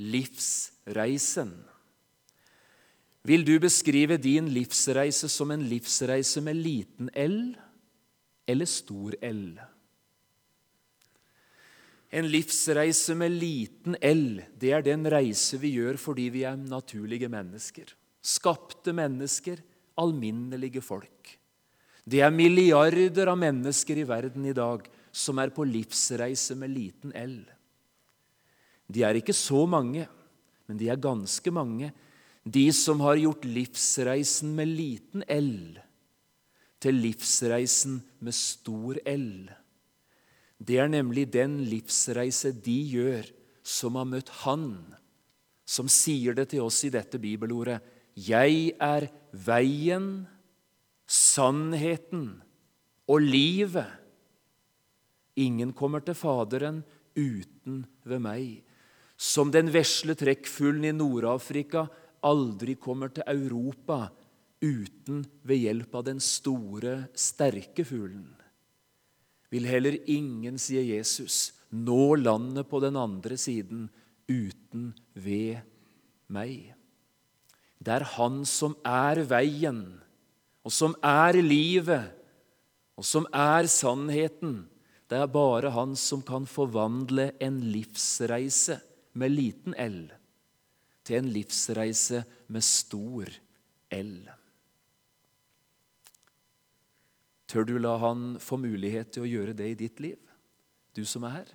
[0.00, 1.52] Livsreisen.
[3.28, 7.52] Vil du beskrive din livsreise som en livsreise med liten L
[8.48, 9.58] eller stor L?
[12.10, 17.28] En livsreise med liten L, det er den reise vi gjør fordi vi er naturlige
[17.30, 17.92] mennesker.
[18.20, 19.60] Skapte mennesker,
[20.00, 21.19] alminnelige folk.
[22.04, 27.12] Det er milliarder av mennesker i verden i dag som er på livsreise med liten
[27.16, 27.42] L.
[28.90, 30.06] De er ikke så mange,
[30.66, 31.92] men de er ganske mange,
[32.44, 35.78] de som har gjort livsreisen med liten L
[36.80, 39.50] til livsreisen med stor L.
[40.60, 43.28] Det er nemlig den livsreise de gjør
[43.64, 44.72] som har møtt Han,
[45.68, 47.78] som sier det til oss i dette bibelordet.
[48.16, 50.26] Jeg er veien,
[51.10, 52.38] sannheten
[53.10, 53.90] og livet.
[55.40, 56.82] Ingen kommer til Faderen
[57.18, 58.60] uten ved meg.
[59.20, 61.84] Som den vesle trekkfuglen i Nord-Afrika
[62.24, 64.06] aldri kommer til Europa
[64.62, 68.28] uten ved hjelp av den store, sterke fuglen
[69.50, 73.88] vil heller ingen, sier Jesus, nå landet på den andre siden
[74.30, 75.60] uten ved
[76.30, 76.70] meg.
[77.80, 79.82] Det er Han som er veien,
[80.64, 82.10] og som er livet,
[83.00, 84.66] og som er sannheten.
[85.08, 88.78] Det er bare Han som kan forvandle en livsreise
[89.14, 90.10] med liten L
[91.04, 93.30] til en livsreise med stor
[93.90, 94.28] L.
[97.50, 100.18] Tør du la han få mulighet til å gjøre det i ditt liv,
[100.94, 101.48] du som er her?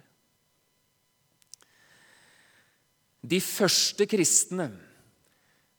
[3.24, 4.68] De første kristne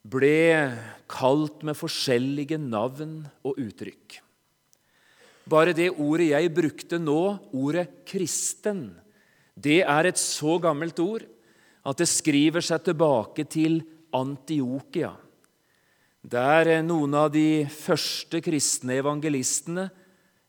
[0.07, 0.71] ble
[1.11, 4.21] kalt med forskjellige navn og uttrykk.
[5.47, 8.91] Bare det ordet jeg brukte nå, ordet 'kristen',
[9.55, 11.23] det er et så gammelt ord
[11.87, 13.81] at det skriver seg tilbake til
[14.13, 15.15] Antiokia,
[16.23, 19.87] der noen av de første kristne evangelistene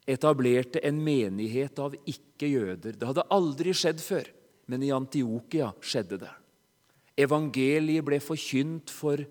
[0.07, 2.97] etablerte en menighet av ikke-jøder.
[2.97, 4.27] Det hadde aldri skjedd før,
[4.67, 6.33] men i Antiokia skjedde det.
[7.17, 9.21] Evangeliet ble forkynt for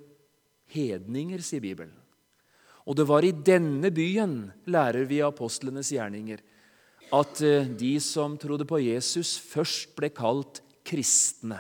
[0.73, 1.95] hedninger, sier Bibelen.
[2.87, 6.43] Og det var i denne byen, lærer vi apostlenes gjerninger,
[7.15, 11.59] at eh, de som trodde på Jesus, først ble kalt kristne.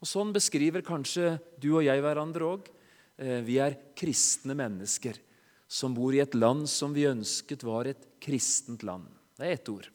[0.00, 2.68] Og Sånn beskriver kanskje du og jeg hverandre òg.
[3.16, 5.20] Eh, vi er kristne mennesker
[5.66, 9.08] som bor i et land som vi ønsket var et kristent land.
[9.36, 9.88] Det er ett ord.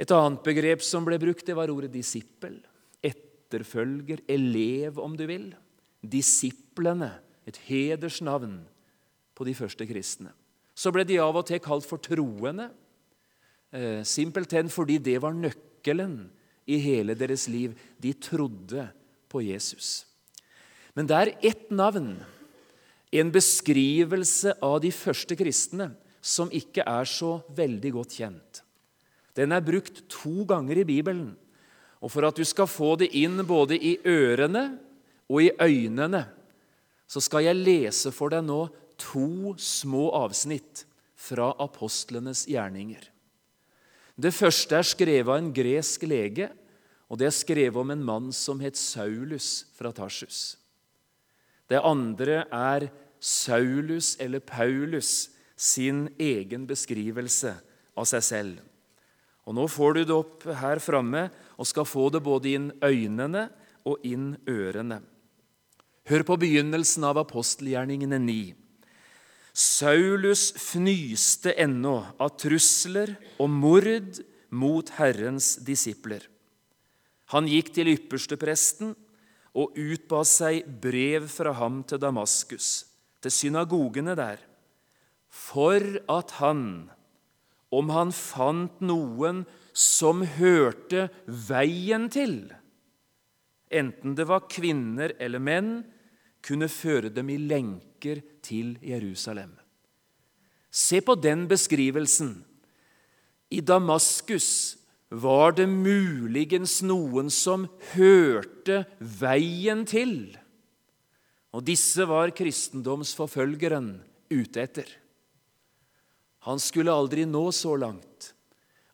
[0.00, 2.56] Et annet begrep som ble brukt, det var ordet disippel.
[3.04, 5.50] Etterfølger, elev, om du vil.
[6.00, 7.12] Disiplene,
[7.48, 8.60] et hedersnavn
[9.34, 10.32] på de første kristne.
[10.74, 12.70] Så ble de av og til kalt for troende.
[13.72, 16.30] Eh, simpelthen fordi det var nøkkelen
[16.70, 17.74] i hele deres liv.
[18.00, 18.86] De trodde
[19.28, 20.06] på Jesus.
[20.94, 22.14] Men det er ett navn
[23.10, 25.90] en beskrivelse av de første kristne
[26.22, 28.60] som ikke er så veldig godt kjent.
[29.34, 31.32] Den er brukt to ganger i Bibelen.
[32.00, 34.64] Og for at du skal få det inn både i ørene
[35.30, 36.24] og i øynene,
[37.06, 38.64] så skal jeg lese for deg nå
[39.00, 40.84] to små avsnitt
[41.20, 43.02] fra apostlenes gjerninger.
[44.20, 46.50] Det første er skrevet av en gresk lege,
[47.10, 50.58] og det er skrevet om en mann som het Saulus fra Tarsus.
[51.70, 52.90] Det andre er
[53.20, 57.54] Saulus eller Paulus sin egen beskrivelse
[57.96, 58.58] av seg selv.
[59.46, 63.48] Og Nå får du det opp her framme og skal få det både inn øynene
[63.88, 65.00] og inn ørene.
[66.10, 68.36] Hør på begynnelsen av apostelgjerningene 9.
[69.54, 74.18] Saulus fnyste ennå av trusler og mord
[74.50, 76.24] mot Herrens disipler.
[77.30, 78.96] Han gikk til ypperstepresten
[79.54, 82.72] og utba seg brev fra ham til Damaskus,
[83.22, 84.42] til synagogene der,
[85.30, 85.78] for
[86.10, 86.90] at han,
[87.70, 91.06] om han fant noen som hørte
[91.46, 92.50] veien til,
[93.70, 95.72] enten det var kvinner eller menn,
[96.44, 99.52] kunne føre dem i lenker til Jerusalem.
[100.70, 102.44] Se på den beskrivelsen.
[103.50, 104.78] I Damaskus
[105.10, 110.36] var det muligens noen som hørte veien til.
[111.50, 113.96] Og disse var kristendomsforfølgeren
[114.30, 114.86] ute etter.
[116.46, 118.30] Han skulle aldri nå så langt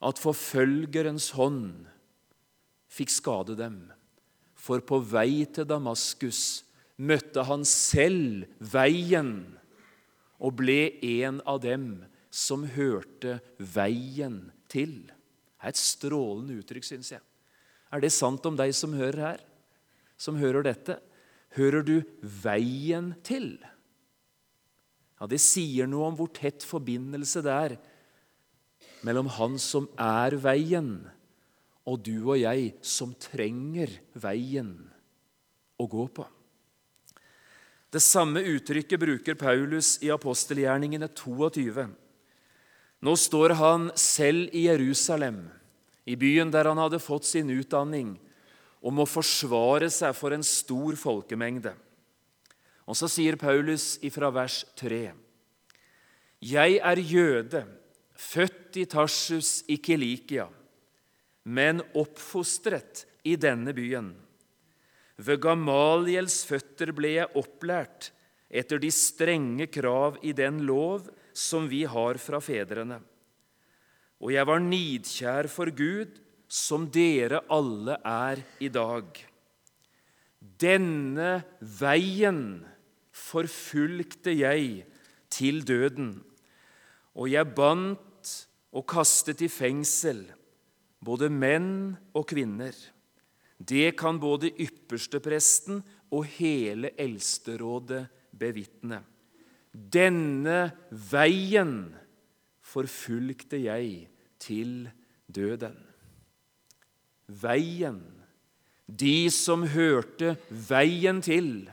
[0.03, 1.85] at forfølgerens hånd
[2.91, 3.77] fikk skade dem.
[4.57, 6.66] For på vei til Damaskus
[6.97, 9.33] møtte han selv veien
[10.37, 15.07] og ble en av dem som hørte veien til.
[15.07, 17.23] Det er et strålende uttrykk, syns jeg.
[17.93, 19.45] Er det sant om deg som hører her?
[20.21, 20.99] Som hører dette?
[21.57, 23.57] Hører du veien til?
[25.17, 27.77] Ja, Det sier noe om hvor tett forbindelse det er
[29.07, 31.07] mellom Han som er veien,
[31.87, 34.75] og du og jeg som trenger veien
[35.79, 36.27] å gå på.
[37.95, 41.87] Det samme uttrykket bruker Paulus i apostelgjerningene 22.
[43.07, 45.45] Nå står han selv i Jerusalem,
[46.07, 48.17] i byen der han hadde fått sin utdanning,
[48.83, 51.73] og må forsvare seg for en stor folkemengde.
[52.87, 55.11] Og så sier Paulus ifra vers 3.:
[56.43, 57.65] Jeg er jøde,
[58.15, 60.49] født i Tarsus i Kilikia,
[61.45, 64.15] men oppfostret i denne byen.
[65.17, 68.11] Ved Gamaliels føtter ble jeg opplært
[68.53, 73.01] etter de strenge krav i den lov som vi har fra fedrene.
[74.21, 79.09] Og jeg var nidkjær for Gud, som dere alle er i dag.
[80.41, 82.63] Denne veien
[83.17, 84.85] forfulgte jeg
[85.33, 86.13] til døden,
[87.17, 88.33] og jeg bandt
[88.77, 90.23] og kastet i fengsel
[91.05, 92.75] både menn og kvinner.
[93.59, 95.81] Det kan både ypperstepresten
[96.13, 98.05] og hele eldsterådet
[98.37, 99.01] bevitne.
[99.73, 101.79] Denne veien
[102.65, 104.07] forfulgte jeg
[104.43, 104.87] til
[105.27, 105.77] døden.
[107.27, 108.01] Veien.
[108.87, 111.67] De som hørte veien til.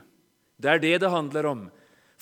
[0.58, 1.64] Det er det det handler om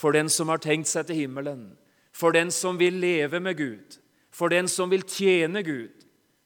[0.02, 1.76] for den som har tenkt seg til himmelen,
[2.12, 3.98] for den som vil leve med Gud,
[4.34, 5.94] for den som vil tjene Gud,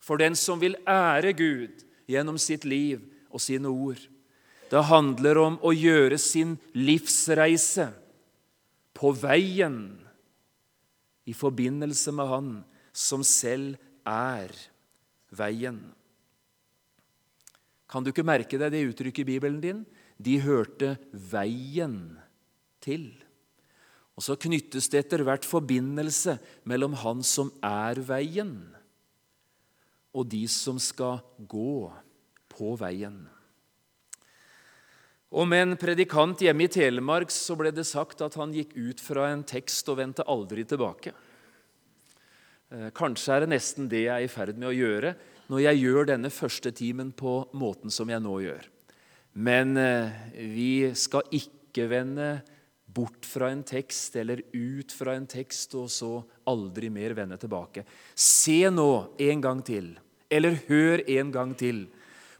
[0.02, 4.00] for den som vil ære Gud gjennom sitt liv og sine ord.
[4.70, 7.90] Det handler om å gjøre sin livsreise
[8.96, 9.78] på veien
[11.26, 12.50] i forbindelse med Han
[12.96, 14.50] som selv er
[15.34, 15.78] veien.
[17.86, 19.84] Kan du ikke merke deg det uttrykket i Bibelen din?
[20.18, 22.16] De hørte veien
[22.82, 23.10] til.
[24.16, 28.56] Og så knyttes det etter hvert forbindelse mellom Han som er veien,
[30.16, 31.92] og de som skal gå
[32.56, 33.18] på veien.
[35.36, 39.28] Om en predikant hjemme i Telemark så ble det sagt at han gikk ut fra
[39.32, 41.12] en tekst og vendte aldri tilbake.
[42.72, 45.12] Eh, kanskje er det nesten det jeg er i ferd med å gjøre
[45.50, 48.64] når jeg gjør denne første timen på måten som jeg nå gjør.
[49.36, 50.14] Men eh,
[50.54, 52.30] vi skal ikke vende
[52.96, 56.14] bort fra en tekst eller ut fra en tekst og så
[56.48, 57.84] aldri mer vende tilbake.
[58.14, 58.90] Se nå
[59.26, 59.92] en gang til,
[60.30, 61.86] eller hør en gang til,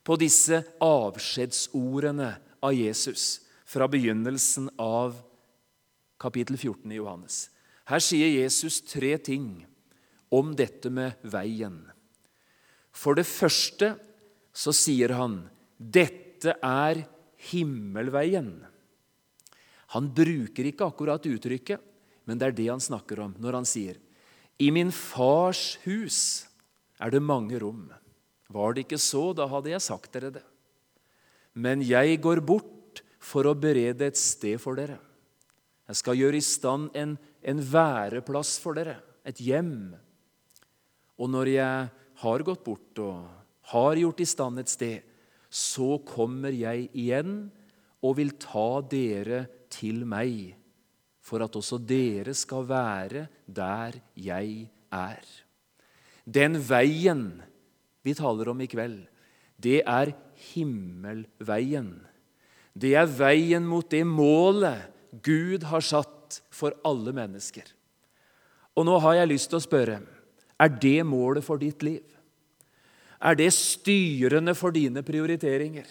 [0.06, 2.30] på disse avskjedsordene
[2.62, 5.16] av Jesus fra begynnelsen av
[6.22, 7.38] kapittel 14 i Johannes.
[7.86, 9.66] Her sier Jesus tre ting
[10.34, 11.78] om dette med veien.
[12.94, 13.94] For det første
[14.56, 15.42] så sier han
[15.76, 17.02] dette er
[17.50, 18.50] himmelveien.
[19.94, 21.82] Han bruker ikke akkurat uttrykket,
[22.26, 24.00] men det er det han snakker om når han sier
[24.58, 26.48] I min fars hus
[27.00, 27.88] er det mange rom.
[28.52, 30.44] Var det ikke så, da hadde jeg sagt dere det.
[31.56, 34.98] Men jeg går bort for å berede et sted for dere.
[35.86, 39.94] Jeg skal gjøre i stand en, en væreplass for dere, et hjem.
[41.16, 41.90] Og når jeg
[42.22, 43.26] har gått bort og
[43.72, 45.06] har gjort i stand et sted,
[45.50, 47.46] så kommer jeg igjen
[48.04, 50.54] og vil ta dere til meg,
[51.22, 55.45] for at også dere skal være der jeg er.
[56.26, 57.28] Den veien
[58.06, 59.06] vi taler om i kveld,
[59.62, 60.12] det er
[60.52, 61.94] himmelveien.
[62.76, 64.90] Det er veien mot det målet
[65.24, 67.64] Gud har satt for alle mennesker.
[68.76, 70.00] Og nå har jeg lyst til å spørre
[70.56, 72.04] er det målet for ditt liv?
[73.20, 75.86] Er det styrende for dine prioriteringer?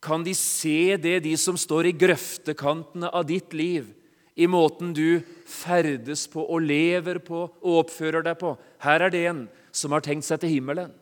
[0.00, 3.88] Kan de se det, de som står i grøftekantene av ditt liv,
[4.36, 8.52] i måten du ferdes på og lever på og oppfører deg på?
[8.84, 10.92] Her er det en som har tenkt seg til himmelen.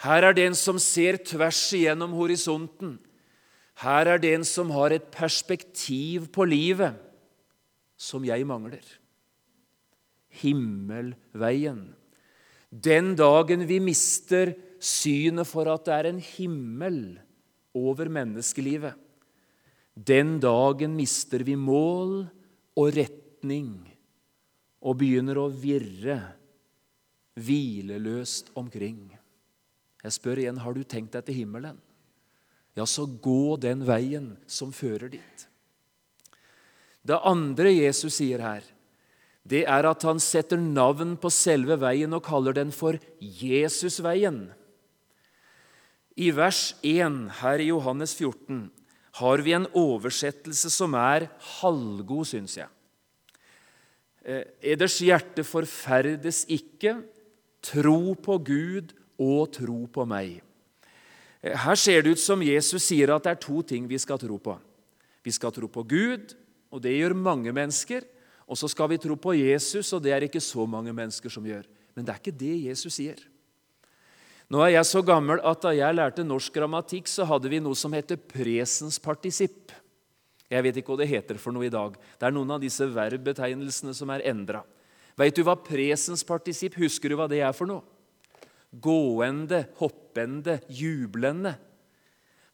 [0.00, 2.96] Her er det en som ser tvers igjennom horisonten.
[3.82, 6.96] Her er det en som har et perspektiv på livet
[7.98, 8.84] som jeg mangler.
[10.40, 11.82] Himmelveien.
[12.70, 17.00] Den dagen vi mister synet for at det er en himmel
[17.76, 18.94] over menneskelivet,
[19.98, 22.28] den dagen mister vi mål
[22.78, 23.72] og retning
[24.78, 26.20] og begynner å virre
[27.38, 29.02] hvileløst omkring.
[30.04, 31.78] Jeg spør igjen har du tenkt deg til himmelen.
[32.78, 35.46] Ja, så gå den veien som fører dit.
[37.02, 38.62] Det andre Jesus sier her,
[39.48, 44.50] det er at han setter navn på selve veien og kaller den for Jesusveien.
[46.18, 48.68] I vers 1 her i Johannes 14
[49.18, 52.68] har vi en oversettelse som er halvgod, syns jeg.
[54.22, 54.44] Eh,
[54.74, 56.98] Eders hjerte forferdes ikke,
[57.64, 60.38] tro på Gud og tro på meg.
[61.42, 64.20] Eh, her ser det ut som Jesus sier at det er to ting vi skal
[64.20, 64.58] tro på.
[65.24, 66.36] Vi skal tro på Gud,
[66.70, 68.06] og det gjør mange mennesker.
[68.48, 71.44] Og så skal vi tro på Jesus, og det er ikke så mange mennesker som
[71.44, 71.66] gjør.
[71.94, 73.18] Men det er ikke det Jesus sier.
[74.48, 77.76] Nå er jeg så gammel at da jeg lærte norsk grammatikk, så hadde vi noe
[77.76, 79.74] som heter presenspartisipp.
[80.48, 81.98] Jeg vet ikke hva det heter for noe i dag.
[82.16, 84.62] Det er noen av disse verbbetegnelsene som er endra.
[85.18, 87.84] Veit du hva presenspartisipp Husker du hva det er for noe?
[88.72, 91.52] Gående, hoppende, jublende.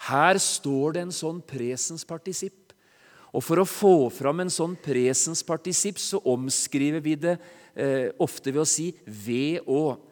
[0.09, 2.72] Her står det en sånn presenspartisipp.
[3.34, 7.36] Og For å få fram en sånn presenspartisipp så omskriver vi det
[7.74, 10.11] eh, ofte ved å si ved og.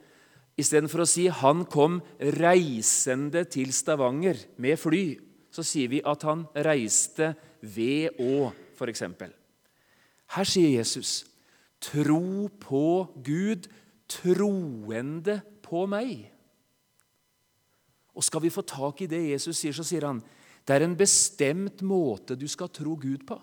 [0.59, 5.19] Istedenfor å si 'han kom reisende til Stavanger med fly',
[5.51, 9.03] så sier vi at han reiste ved å, f.eks.
[10.27, 11.25] Her sier Jesus
[11.81, 13.69] 'tro på Gud,
[14.09, 16.29] troende på meg'.
[18.15, 20.23] Og Skal vi få tak i det Jesus sier, så sier han
[20.63, 23.35] det er en bestemt måte du skal tro Gud på.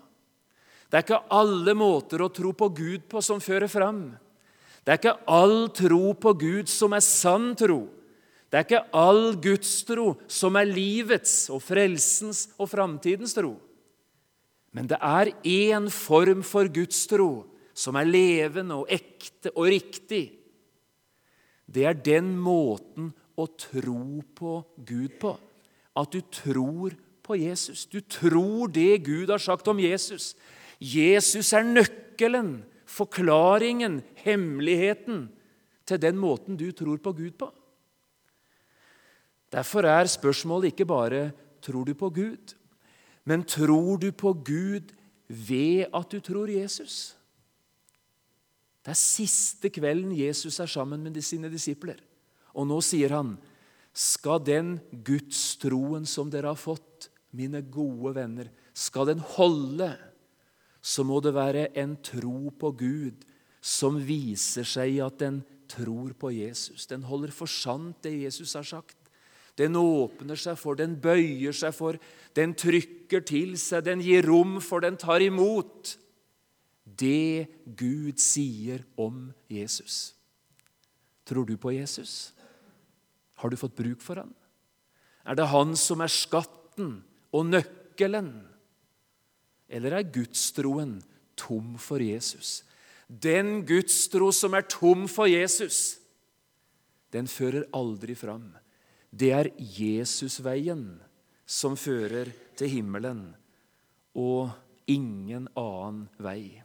[0.88, 4.16] Det er ikke alle måter å tro på Gud på som fører fram.
[4.84, 7.82] Det er ikke all tro på Gud som er sann tro.
[8.50, 13.54] Det er ikke all gudstro som er livets og frelsens og framtidens tro.
[14.74, 20.24] Men det er én form for gudstro som er levende og ekte og riktig.
[21.70, 25.36] Det er den måten å tro på Gud på.
[25.98, 27.86] At du tror på Jesus.
[27.86, 30.34] Du tror det Gud har sagt om Jesus.
[30.80, 32.60] Jesus er nøkkelen,
[32.90, 35.28] forklaringen, hemmeligheten
[35.86, 37.50] til den måten du tror på Gud på.
[39.50, 41.30] Derfor er spørsmålet ikke bare
[41.62, 42.54] tror du på Gud,
[43.26, 44.92] men tror du på Gud
[45.28, 47.16] ved at du tror Jesus?
[48.80, 51.98] Det er siste kvelden Jesus er sammen med sine disipler.
[52.56, 53.34] Og nå sier han,
[53.92, 59.92] skal den gudstroen som dere har fått, mine gode venner, skal den holde,
[60.80, 63.24] så må det være en tro på Gud
[63.60, 66.86] som viser seg at den tror på Jesus.
[66.90, 68.96] Den holder for sant, det Jesus har sagt.
[69.58, 71.98] Den åpner seg for, den bøyer seg for,
[72.36, 75.96] den trykker til seg, den gir rom for, den tar imot
[77.00, 80.14] det Gud sier om Jesus.
[81.28, 82.32] Tror du på Jesus?
[83.40, 84.32] Har du fått bruk for han?
[85.28, 88.32] Er det han som er skatten og nøkkelen?
[89.70, 90.98] Eller er gudstroen
[91.38, 92.60] tom for Jesus?
[93.06, 95.98] Den gudstro som er tom for Jesus,
[97.10, 98.52] den fører aldri fram.
[99.10, 101.00] Det er Jesusveien
[101.46, 103.32] som fører til himmelen,
[104.14, 104.52] og
[104.90, 106.62] ingen annen vei.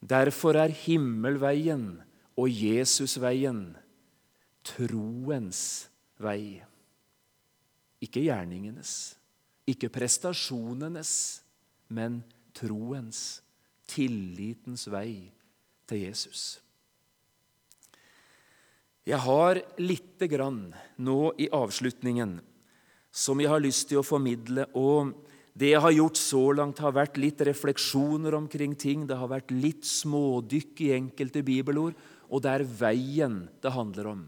[0.00, 1.96] Derfor er himmelveien
[2.36, 3.74] og Jesusveien
[4.66, 5.60] troens
[6.20, 6.62] vei.
[8.00, 9.16] Ikke gjerningenes,
[9.68, 11.12] ikke prestasjonenes,
[11.88, 12.20] men
[12.56, 13.42] troens,
[13.86, 15.28] tillitens vei
[15.86, 16.58] til Jesus.
[19.06, 22.40] Jeg har lite grann nå i avslutningen
[23.14, 24.66] som jeg har lyst til å formidle.
[24.74, 25.14] og
[25.54, 29.06] Det jeg har gjort så langt, har vært litt refleksjoner omkring ting.
[29.06, 31.94] Det har vært litt smådykk i enkelte bibelord,
[32.28, 34.26] og det er veien det handler om.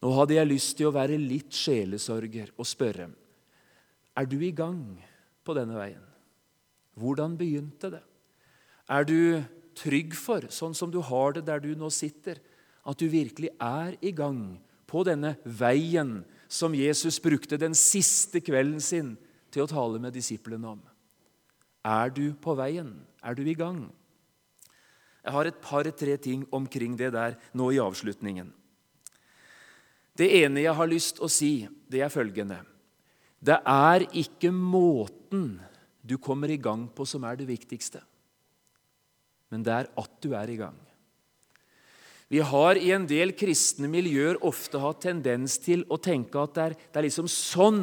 [0.00, 3.10] Nå hadde jeg lyst til å være litt sjelesorger og spørre
[4.20, 4.82] er du i gang
[5.46, 6.09] på denne veien.
[6.98, 8.02] Hvordan begynte det?
[8.90, 9.42] Er du
[9.78, 12.40] trygg for, sånn som du har det der du nå sitter,
[12.84, 14.58] at du virkelig er i gang
[14.90, 16.20] på denne veien
[16.50, 19.14] som Jesus brukte den siste kvelden sin
[19.54, 20.80] til å tale med disiplene om?
[21.86, 22.92] Er du på veien?
[23.22, 23.86] Er du i gang?
[25.20, 28.50] Jeg har et par-tre ting omkring det der nå i avslutningen.
[30.16, 31.52] Det ene jeg har lyst til å si,
[31.88, 32.58] det er følgende
[33.40, 35.60] Det er ikke måten
[36.10, 38.02] du kommer i gang på, som er det viktigste,
[39.50, 40.78] men det er at du er i gang.
[42.30, 46.62] Vi har i en del kristne miljøer ofte hatt tendens til å tenke at det
[46.62, 47.80] er, det er liksom sånn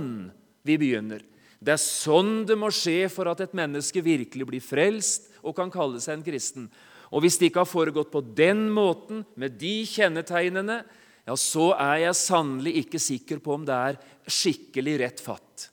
[0.68, 1.26] vi begynner.
[1.60, 5.72] Det er sånn det må skje for at et menneske virkelig blir frelst og kan
[5.74, 6.70] kalle seg en kristen.
[7.12, 10.82] Og Hvis det ikke har foregått på den måten, med de kjennetegnene,
[11.28, 14.00] ja, så er jeg sannelig ikke sikker på om det er
[14.32, 15.68] skikkelig rett fatt.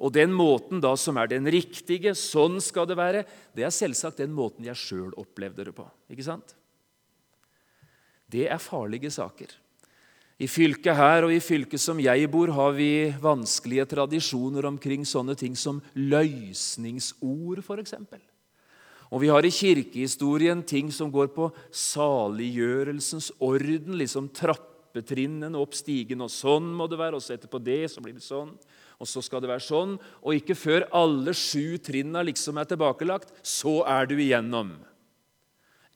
[0.00, 3.24] Og den måten da som er den riktige, sånn skal det være,
[3.56, 5.84] det er selvsagt den måten jeg sjøl opplevde det på.
[6.12, 6.54] Ikke sant?
[8.30, 9.52] Det er farlige saker.
[10.40, 15.36] I fylket her og i fylket som jeg bor, har vi vanskelige tradisjoner omkring sånne
[15.36, 17.98] ting som løsningsord, f.eks.
[19.10, 25.74] Og vi har i kirkehistorien ting som går på saliggjørelsens orden, liksom trapp trappetrinnene opp
[25.74, 28.50] stigen, og sånn må det være, og så etterpå det, så blir det sånn,
[29.00, 29.96] og så skal det være sånn.
[30.20, 34.74] Og ikke før alle sju trinna liksom er tilbakelagt, så er du igjennom.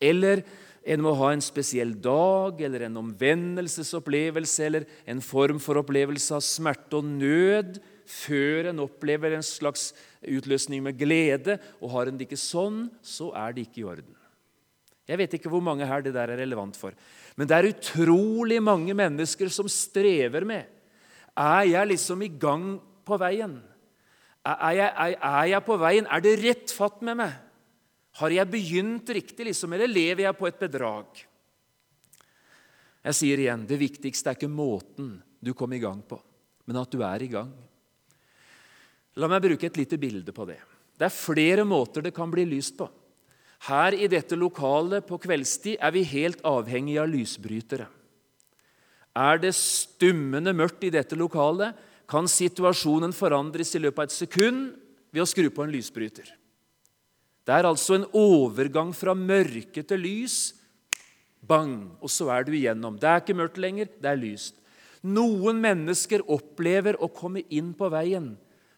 [0.00, 0.42] Eller
[0.84, 6.44] en må ha en spesiell dag eller en omvendelsesopplevelse eller en form for opplevelse av
[6.44, 7.78] smerte og nød
[8.08, 11.56] før en opplever en slags utløsning med glede.
[11.80, 14.12] Og har en det ikke sånn, så er det ikke i orden.
[15.04, 16.96] Jeg vet ikke hvor mange her det der er relevant for.
[17.36, 20.70] Men det er utrolig mange mennesker som strever med
[21.34, 22.76] Er jeg liksom i gang
[23.06, 23.58] på veien?
[24.44, 26.08] Er jeg, er, er jeg på veien?
[26.10, 27.36] Er det rett fatt med meg?
[28.20, 31.22] Har jeg begynt riktig, liksom, eller lever jeg på et bedrag?
[33.04, 36.16] Jeg sier igjen, det viktigste er ikke måten du kom i gang på,
[36.64, 37.50] men at du er i gang.
[39.20, 40.60] La meg bruke et lite bilde på det.
[40.94, 42.86] Det er flere måter det kan bli lyst på.
[43.68, 47.86] Her i dette lokalet på kveldstid er vi helt avhengige av lysbrytere.
[49.14, 51.74] Er det stummende mørkt i dette lokalet,
[52.10, 54.74] kan situasjonen forandres i løpet av et sekund
[55.14, 56.26] ved å skru på en lysbryter.
[57.44, 60.38] Det er altså en overgang fra mørke til lys.
[61.44, 61.92] Bang!
[62.00, 62.96] Og så er du igjennom.
[63.00, 64.56] Det er ikke mørkt lenger, det er lyst.
[65.04, 68.32] Noen mennesker opplever å komme inn på veien.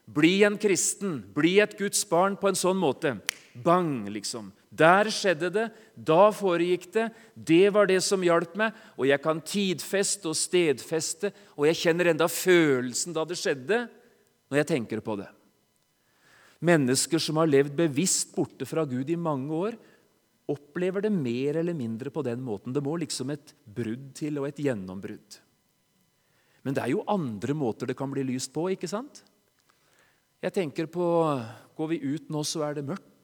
[0.06, 3.16] Bli en kristen, bli et Guds barn på en sånn måte.
[3.64, 4.50] Bang, liksom.
[4.70, 7.06] Der skjedde det, da foregikk det.
[7.34, 8.76] Det var det som hjalp meg.
[8.98, 13.86] Og jeg kan tidfeste og stedfeste, og jeg kjenner enda følelsen da det skjedde,
[14.50, 15.30] når jeg tenker på det.
[16.66, 19.76] Mennesker som har levd bevisst borte fra Gud i mange år,
[20.46, 22.74] opplever det mer eller mindre på den måten.
[22.74, 25.40] Det må liksom et brudd til og et gjennombrudd.
[26.66, 29.22] Men det er jo andre måter det kan bli lyst på, ikke sant?
[30.42, 31.04] Jeg tenker på
[31.76, 33.15] Går vi ut nå, så er det mørkt.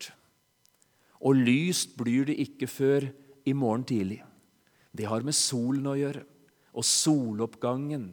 [1.22, 3.06] Og lyst blir det ikke før
[3.46, 4.20] i morgen tidlig.
[4.92, 6.24] Det har med solen å gjøre,
[6.72, 8.10] og soloppgangen.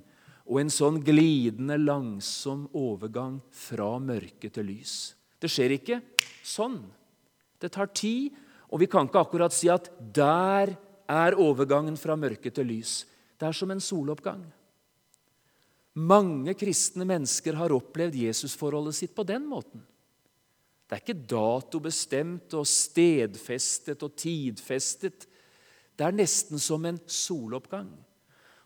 [0.50, 4.94] Og en sånn glidende, langsom overgang fra mørke til lys.
[5.40, 6.00] Det skjer ikke
[6.46, 6.82] sånn.
[7.60, 8.36] Det tar tid,
[8.70, 10.76] og vi kan ikke akkurat si at der
[11.10, 13.04] er overgangen fra mørke til lys.
[13.40, 14.42] Det er som en soloppgang.
[16.00, 19.82] Mange kristne mennesker har opplevd Jesusforholdet sitt på den måten.
[20.90, 25.28] Det er ikke datobestemt og stedfestet og tidfestet.
[25.94, 27.92] Det er nesten som en soloppgang.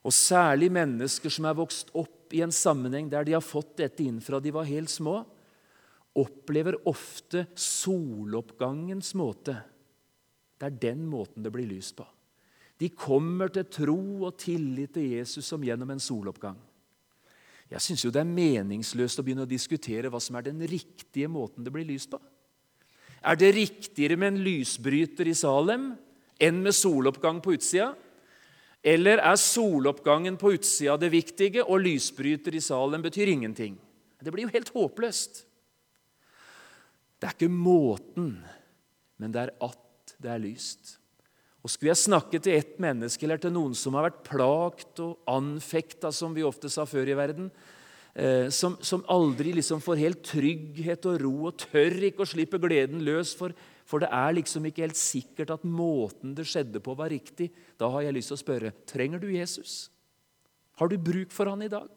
[0.08, 4.06] Og særlig mennesker som er vokst opp i en sammenheng der de har fått dette
[4.08, 5.20] inn fra de var helt små,
[6.16, 9.58] opplever ofte soloppgangens måte.
[10.56, 12.08] Det er den måten det blir lys på.
[12.80, 16.56] De kommer til tro og tillit til Jesus som gjennom en soloppgang.
[17.72, 21.66] Jeg syns det er meningsløst å begynne å diskutere hva som er den riktige måten
[21.66, 22.20] det blir lyst på.
[23.24, 25.94] Er det riktigere med en lysbryter i Salem
[26.44, 27.94] enn med soloppgang på utsida?
[28.84, 33.78] Eller er soloppgangen på utsida det viktige, og lysbryter i Salem betyr ingenting?
[34.20, 35.46] Det blir jo helt håpløst.
[37.20, 38.36] Det er ikke måten,
[39.16, 40.98] men det er at det er lyst.
[41.64, 45.22] Og Skulle jeg snakke til ett menneske eller til noen som har vært plagt og
[45.32, 47.48] anfekta, som vi ofte sa før i verden,
[48.20, 52.60] eh, som, som, aldri liksom får helt trygghet og ro og tør ikke å slippe
[52.60, 53.56] gleden løs, for,
[53.88, 57.88] for det er liksom ikke helt sikkert at måten det skjedde på, var riktig, da
[57.96, 59.88] har jeg lyst til å spørre trenger du Jesus.
[60.82, 61.88] Har du bruk for han i dag?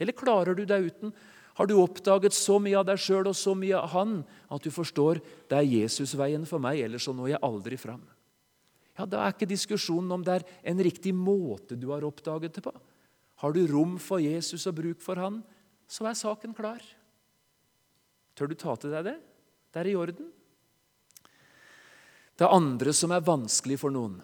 [0.00, 1.12] Eller klarer du deg uten?
[1.60, 4.16] Har du oppdaget så mye av deg sjøl og så mye av han
[4.48, 5.20] at du forstår
[5.52, 8.00] det er Jesusveien for meg, ellers så når jeg aldri fram?
[8.94, 12.64] Ja, Da er ikke diskusjonen om det er en riktig måte du har oppdaget det
[12.64, 12.74] på.
[13.42, 15.42] Har du rom for Jesus og bruk for han,
[15.90, 16.80] så er saken klar.
[18.34, 19.18] Tør du ta til deg det?
[19.74, 20.30] Det er i orden.
[22.34, 24.16] Det andre som er vanskelig for noen,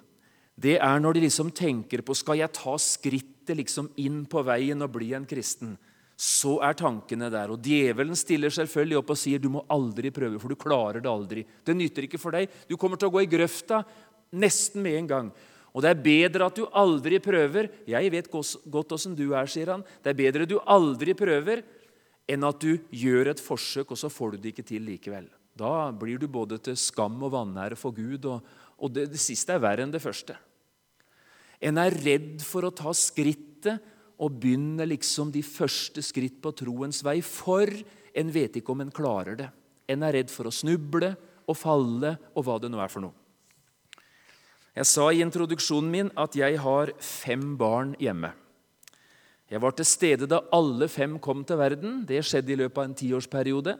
[0.60, 4.82] det er når de liksom tenker på skal jeg ta skrittet liksom inn på veien
[4.84, 5.76] og bli en kristen.
[6.20, 7.48] Så er tankene der.
[7.54, 11.08] Og Djevelen stiller selvfølgelig opp og sier du må aldri prøve, for du klarer det
[11.08, 11.46] aldri.
[11.64, 12.50] Det nytter ikke for deg.
[12.68, 13.80] Du kommer til å gå i grøfta
[14.30, 15.30] Nesten med en gang.
[15.70, 17.70] Og det er bedre at du aldri prøver.
[17.88, 19.84] Jeg vet godt åssen du er, sier han.
[20.02, 21.62] Det er bedre du aldri prøver,
[22.30, 25.28] enn at du gjør et forsøk, og så får du det ikke til likevel.
[25.58, 28.42] Da blir du både til skam og vanære for Gud, og,
[28.78, 30.36] og det, det siste er verre enn det første.
[31.60, 33.82] En er redd for å ta skrittet
[34.20, 37.68] og begynne liksom de første skritt på troens vei, for
[38.16, 39.50] en vet ikke om en klarer det.
[39.90, 41.12] En er redd for å snuble
[41.46, 43.16] og falle og hva det nå er for noe.
[44.76, 48.32] Jeg sa i introduksjonen min at jeg har fem barn hjemme.
[49.50, 52.04] Jeg var til stede da alle fem kom til verden.
[52.06, 53.74] Det skjedde i løpet av en tiårsperiode.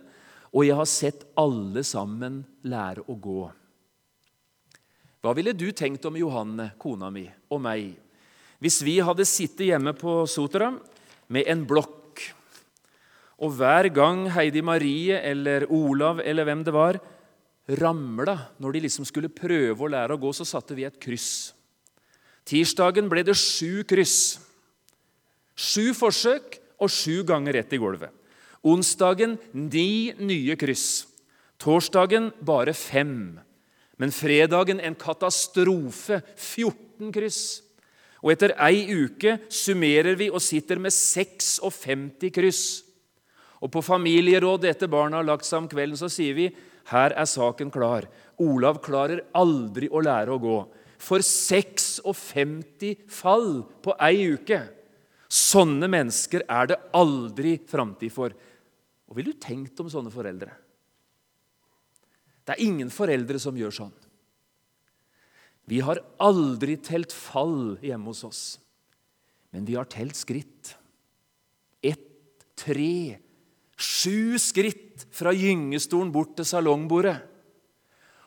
[0.51, 3.43] Og jeg har sett alle sammen lære å gå.
[5.21, 7.91] Hva ville du tenkt om Johanne, kona mi, og meg
[8.61, 10.69] hvis vi hadde sittet hjemme på Sotra
[11.33, 12.21] med en blokk,
[13.41, 16.99] og hver gang Heidi Marie eller Olav eller hvem det var,
[17.69, 21.53] ramla når de liksom skulle prøve å lære å gå, så satte vi et kryss.
[22.49, 24.41] Tirsdagen ble det sju kryss.
[25.55, 28.11] Sju forsøk og sju ganger rett i gulvet.
[28.67, 31.07] Onsdagen ni nye kryss.
[31.61, 33.39] Torsdagen bare fem.
[34.01, 36.23] Men fredagen en katastrofe.
[36.37, 37.43] 14 kryss.
[38.21, 42.65] Og etter ei uke summerer vi og sitter med 56 kryss.
[43.61, 46.49] Og på familierådet etter barna har lagt seg om kvelden, så sier vi
[46.91, 48.09] her er saken klar.
[48.41, 50.59] Olav klarer aldri å lære å gå.
[51.01, 53.51] For 56 fall
[53.85, 54.61] på ei uke!
[55.31, 58.35] Sånne mennesker er det aldri framtid for.
[59.07, 60.51] Og ville du tenkt om sånne foreldre?
[62.43, 63.95] Det er ingen foreldre som gjør sånn.
[65.71, 68.43] Vi har aldri telt fall hjemme hos oss,
[69.55, 70.73] men vi har telt skritt.
[71.79, 72.03] Ett,
[72.59, 73.21] tre,
[73.81, 77.17] Sju skritt fra gyngestolen bort til salongbordet.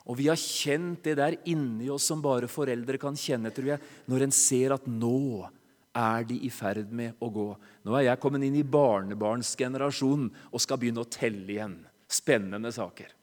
[0.10, 3.84] Og vi har kjent det der inni oss som bare foreldre kan kjenne, tror jeg,
[4.12, 5.46] når en ser at nå
[5.94, 7.48] er de i ferd med å gå.
[7.86, 11.78] Nå er jeg kommet inn i barnebarnsgenerasjonen og skal begynne å telle igjen.
[12.10, 13.14] Spennende saker.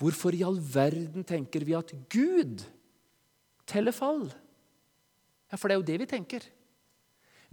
[0.00, 2.64] Hvorfor i all verden tenker vi at Gud
[3.68, 4.26] teller fall?
[5.52, 6.48] Ja, For det er jo det vi tenker.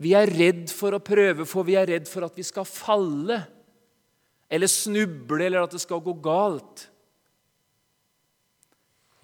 [0.01, 3.43] Vi er redd for å prøve, for vi er redd for at vi skal falle
[4.51, 6.89] eller snuble, eller at det skal gå galt.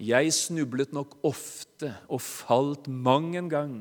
[0.00, 3.74] Jeg snublet nok ofte og falt mang en gang.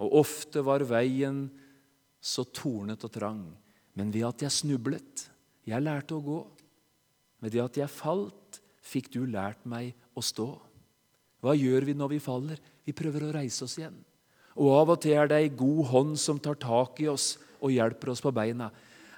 [0.00, 1.44] Og ofte var veien
[2.22, 3.42] så tornet og trang.
[3.98, 5.26] Men ved at jeg snublet,
[5.68, 6.40] jeg lærte å gå.
[7.42, 10.48] Ved det at jeg falt, fikk du lært meg å stå.
[11.42, 12.64] Hva gjør vi når vi faller?
[12.86, 13.98] Vi prøver å reise oss igjen.
[14.56, 17.72] Og av og til er det ei god hånd som tar tak i oss og
[17.72, 18.70] hjelper oss på beina.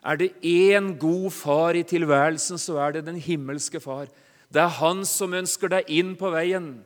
[0.05, 4.11] Er det én god far i tilværelsen, så er det den himmelske far.
[4.53, 6.85] Det er han som ønsker deg inn på veien.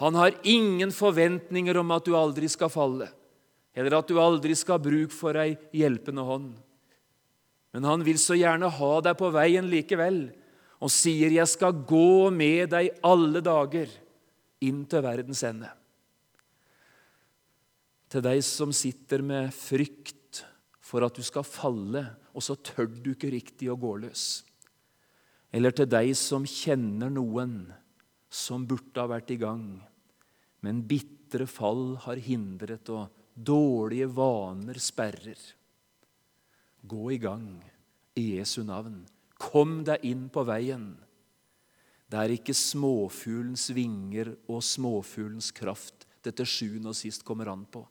[0.00, 3.10] Han har ingen forventninger om at du aldri skal falle,
[3.74, 6.54] eller at du aldri skal ha bruk for ei hjelpende hånd.
[7.74, 10.28] Men han vil så gjerne ha deg på veien likevel,
[10.78, 13.88] og sier, 'Jeg skal gå med deg alle dager
[14.60, 15.83] inn til verdens ende'
[18.14, 20.44] til deg som sitter med frykt
[20.84, 24.44] for at du skal falle, og så tør du ikke riktig å gå løs.
[25.54, 27.56] Eller til deg som kjenner noen
[28.30, 29.66] som burde ha vært i gang,
[30.62, 35.40] men bitre fall har hindret, og dårlige vaner sperrer.
[36.86, 37.48] Gå i gang
[38.14, 39.00] i Jesu navn.
[39.34, 40.92] Kom deg inn på veien.
[42.06, 47.82] Det er ikke småfuglens vinger og småfuglens kraft dette sjuende og sist kommer an på.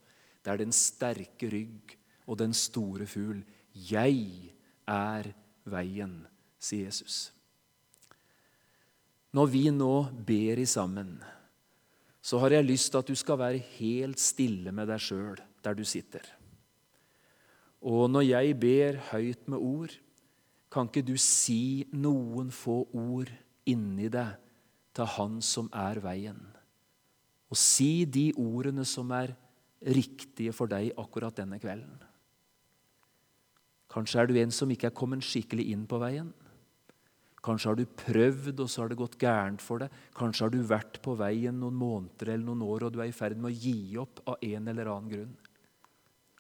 [0.43, 1.95] Det er den sterke rygg
[2.27, 3.39] og den store fugl.
[3.73, 4.51] Jeg
[4.87, 5.31] er
[5.63, 6.17] veien,
[6.59, 7.31] sier Jesus.
[9.33, 9.93] Når vi nå
[10.27, 11.15] ber i sammen,
[12.23, 15.75] så har jeg lyst til at du skal være helt stille med deg sjøl der
[15.75, 16.23] du sitter.
[17.83, 19.95] Og når jeg ber høyt med ord,
[20.71, 23.31] kan ikke du si noen få ord
[23.69, 24.39] inni deg
[24.95, 26.39] til Han som er veien?
[27.51, 29.35] Og si de ordene som er
[29.83, 31.99] riktige for deg akkurat denne kvelden.
[33.93, 36.31] Kanskje er du en som ikke er kommet skikkelig inn på veien.
[37.43, 39.93] Kanskje har du prøvd, og så har det gått gærent for deg.
[40.15, 43.15] Kanskje har du vært på veien noen måneder eller noen år, og du er i
[43.15, 45.33] ferd med å gi opp av en eller annen grunn.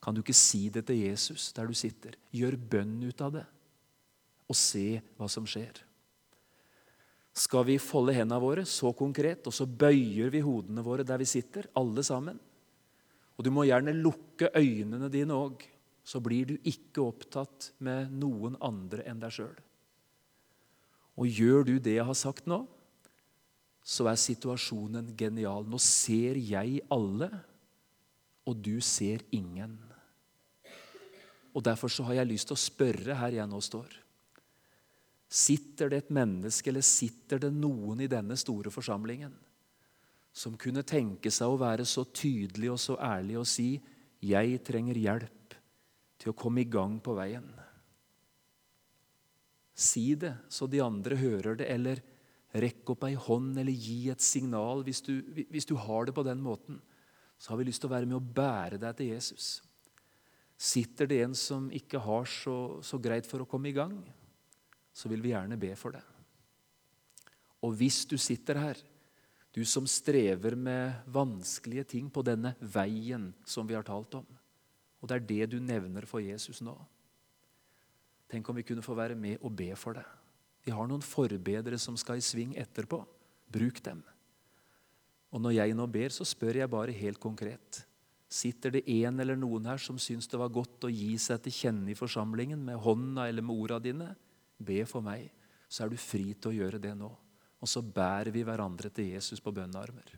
[0.03, 2.15] Kan du ikke si det til Jesus der du sitter?
[2.35, 3.43] Gjør bønn ut av det,
[4.47, 4.87] og se
[5.19, 5.83] hva som skjer.
[7.33, 11.27] Skal vi folde hendene våre så konkret, og så bøyer vi hodene våre der vi
[11.27, 12.39] sitter, alle sammen?
[13.37, 15.63] Og du må gjerne lukke øynene dine òg,
[16.03, 19.55] så blir du ikke opptatt med noen andre enn deg sjøl.
[21.17, 22.63] Og gjør du det jeg har sagt nå,
[23.83, 25.65] så er situasjonen genial.
[25.67, 27.29] Nå ser jeg alle,
[28.47, 29.75] og du ser ingen.
[31.53, 33.91] Og Derfor så har jeg lyst til å spørre her jeg nå står.
[35.33, 39.33] Sitter det et menneske, eller sitter det noen i denne store forsamlingen
[40.33, 43.81] som kunne tenke seg å være så tydelig og så ærlig og si
[44.23, 45.55] 'Jeg trenger hjelp
[46.17, 47.53] til å komme i gang på veien'?
[49.75, 52.01] Si det så de andre hører det, eller
[52.53, 56.25] rekk opp ei hånd eller gi et signal hvis du, hvis du har det på
[56.25, 56.81] den måten.
[57.37, 59.61] Så har vi lyst til å være med å bære deg til Jesus.
[60.57, 63.97] Sitter det en som ikke har så, så greit for å komme i gang,
[64.93, 66.03] så vil vi gjerne be for det.
[67.65, 68.79] Og hvis du sitter her
[69.53, 74.25] du som strever med vanskelige ting på denne veien som vi har talt om.
[75.01, 76.73] Og det er det du nevner for Jesus nå.
[78.31, 80.05] Tenk om vi kunne få være med og be for det.
[80.65, 83.03] Vi har noen forbedere som skal i sving etterpå.
[83.53, 84.01] Bruk dem.
[85.33, 87.83] Og når jeg nå ber, så spør jeg bare helt konkret.
[88.33, 91.53] Sitter det en eller noen her som syns det var godt å gi seg til
[91.53, 94.15] kjenne i forsamlingen med hånda eller med orda dine?
[94.57, 95.27] Be for meg,
[95.69, 97.11] så er du fri til å gjøre det nå.
[97.63, 100.17] Og så bærer vi hverandre til Jesus på bønnearmer.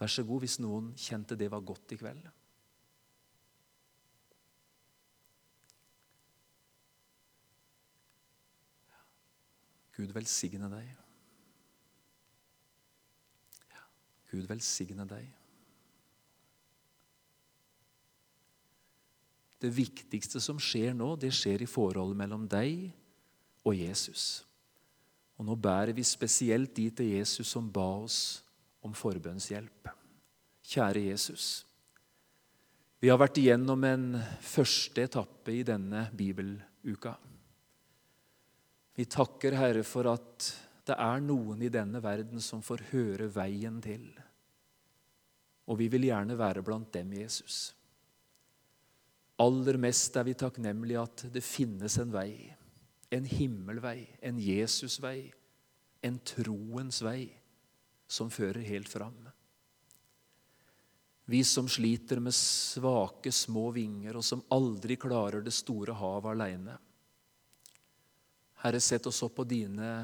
[0.00, 2.24] Vær så god hvis noen kjente det var godt i kveld.
[9.94, 10.88] Gud velsigne deg.
[14.32, 15.28] Gud velsigne deg.
[19.62, 22.90] Det viktigste som skjer nå, det skjer i forholdet mellom deg
[23.64, 24.42] og Jesus.
[25.38, 28.18] Og nå bærer vi spesielt de til Jesus som ba oss
[28.84, 29.90] om forbønnshjelp.
[30.64, 31.64] Kjære Jesus.
[33.02, 34.06] Vi har vært igjennom en
[34.40, 37.16] første etappe i denne bibeluka.
[38.94, 40.52] Vi takker Herre for at
[40.86, 44.06] det er noen i denne verden som får høre veien til.
[45.68, 47.72] Og vi vil gjerne være blant dem, Jesus.
[49.42, 52.53] Aller mest er vi takknemlige at det finnes en vei
[53.14, 55.32] en himmelvei, en Jesusvei,
[56.02, 57.28] en troens vei
[58.06, 59.16] som fører helt fram.
[61.24, 66.74] Vi som sliter med svake, små vinger, og som aldri klarer det store havet alene.
[68.64, 69.94] Herre, sett oss opp på dine,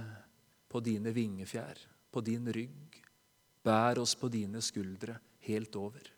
[0.69, 2.97] på dine vingefjær, på din rygg.
[3.63, 6.09] Bær oss på dine skuldre helt over.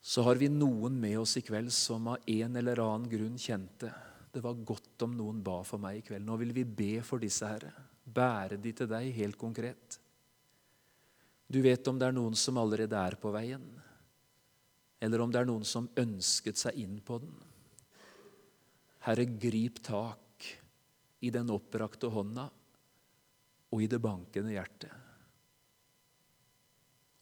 [0.00, 3.92] Så har vi noen med oss i kveld som av en eller annen grunn kjente
[4.34, 6.24] det var godt om noen ba for meg i kveld.
[6.26, 7.70] Nå vil vi be for disse, Herre.
[8.04, 9.98] Bære de til deg helt konkret.
[11.46, 13.62] Du vet om det er noen som allerede er på veien,
[15.04, 17.34] eller om det er noen som ønsket seg inn på den.
[19.04, 20.48] Herre, grip tak
[21.22, 22.48] i den opprakte hånda
[23.70, 24.92] og i det bankende hjertet.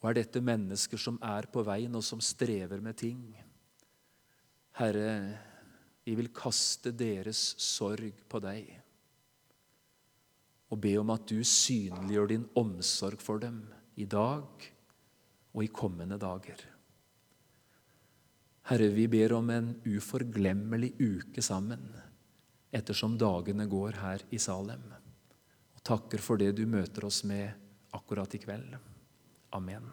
[0.03, 3.21] Og er dette mennesker som er på veien, og som strever med ting?
[4.81, 5.11] Herre,
[6.05, 8.71] vi vil kaste deres sorg på deg
[10.73, 13.61] og be om at du synliggjør din omsorg for dem
[14.01, 14.69] i dag
[15.53, 16.63] og i kommende dager.
[18.71, 21.85] Herre, vi ber om en uforglemmelig uke sammen
[22.73, 24.85] ettersom dagene går her i Salem.
[25.77, 27.51] Og takker for det du møter oss med
[27.93, 28.79] akkurat i kveld.
[29.53, 29.91] Amen.